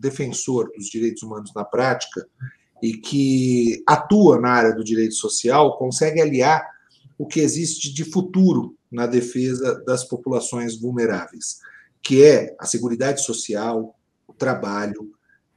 [0.00, 2.26] defensor dos direitos humanos na prática
[2.82, 6.66] e que atua na área do direito social consegue aliar
[7.18, 11.58] o que existe de futuro na defesa das populações vulneráveis,
[12.02, 13.96] que é a segurança social,
[14.26, 15.10] o trabalho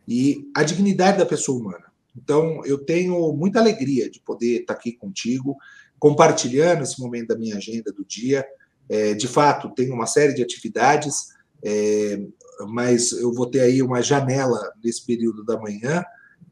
[0.08, 1.86] e a dignidade da pessoa humana.
[2.16, 5.56] Então, eu tenho muita alegria de poder estar aqui contigo,
[6.00, 8.46] compartilhando esse momento da minha agenda do dia.
[8.90, 11.30] É, de fato, tenho uma série de atividades,
[11.64, 12.20] é,
[12.68, 16.04] mas eu vou ter aí uma janela nesse período da manhã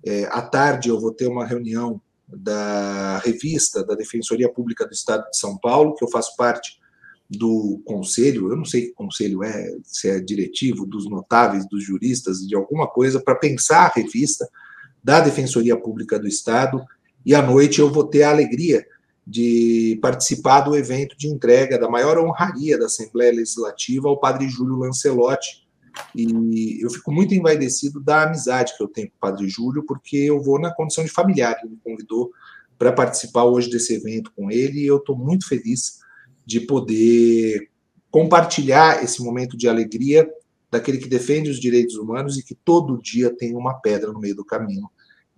[0.08, 5.30] é, à tarde eu vou ter uma reunião da revista da Defensoria Pública do Estado
[5.30, 6.78] de São Paulo, que eu faço parte
[7.30, 12.40] do conselho, eu não sei que conselho é, se é diretivo, dos notáveis, dos juristas,
[12.40, 14.48] de alguma coisa, para pensar a revista
[15.04, 16.84] da Defensoria Pública do Estado,
[17.26, 18.86] e à noite eu vou ter a alegria
[19.26, 24.78] de participar do evento de entrega da maior honraria da Assembleia Legislativa ao padre Júlio
[24.78, 25.67] Lancelotti,
[26.16, 30.18] e eu fico muito envaidecido da amizade que eu tenho com o padre Júlio, porque
[30.18, 32.32] eu vou na condição de familiar, ele me convidou
[32.78, 36.00] para participar hoje desse evento com ele, e eu estou muito feliz
[36.46, 37.70] de poder
[38.10, 40.30] compartilhar esse momento de alegria
[40.72, 44.36] daquele que defende os direitos humanos e que todo dia tem uma pedra no meio
[44.36, 44.90] do caminho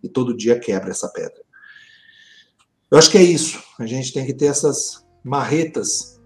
[0.04, 1.42] e todo dia quebra essa pedra.
[2.92, 3.62] Eu acho que é isso.
[3.78, 6.20] A gente tem que ter essas marretas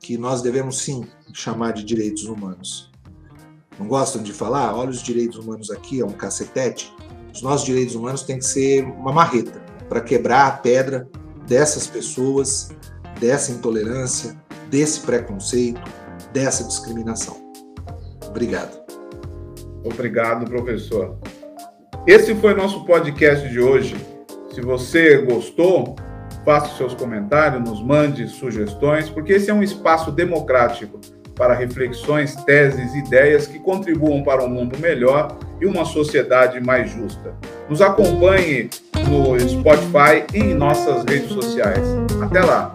[0.00, 2.90] que nós devemos sim chamar de direitos humanos.
[3.78, 4.74] Não gostam de falar?
[4.74, 6.92] Olha os direitos humanos aqui, é um cacetete.
[7.32, 11.08] Os nossos direitos humanos têm que ser uma marreta para quebrar a pedra
[11.46, 12.70] dessas pessoas
[13.20, 14.36] dessa intolerância,
[14.70, 15.80] desse preconceito,
[16.32, 17.36] dessa discriminação.
[18.26, 18.78] Obrigado.
[19.84, 21.18] Obrigado, professor.
[22.06, 23.96] Esse foi nosso podcast de hoje.
[24.52, 25.96] Se você gostou,
[26.44, 31.00] faça seus comentários, nos mande sugestões, porque esse é um espaço democrático
[31.36, 37.34] para reflexões, teses, ideias que contribuam para um mundo melhor e uma sociedade mais justa.
[37.68, 38.70] Nos acompanhe
[39.08, 41.86] no Spotify e em nossas redes sociais.
[42.22, 42.72] Até lá!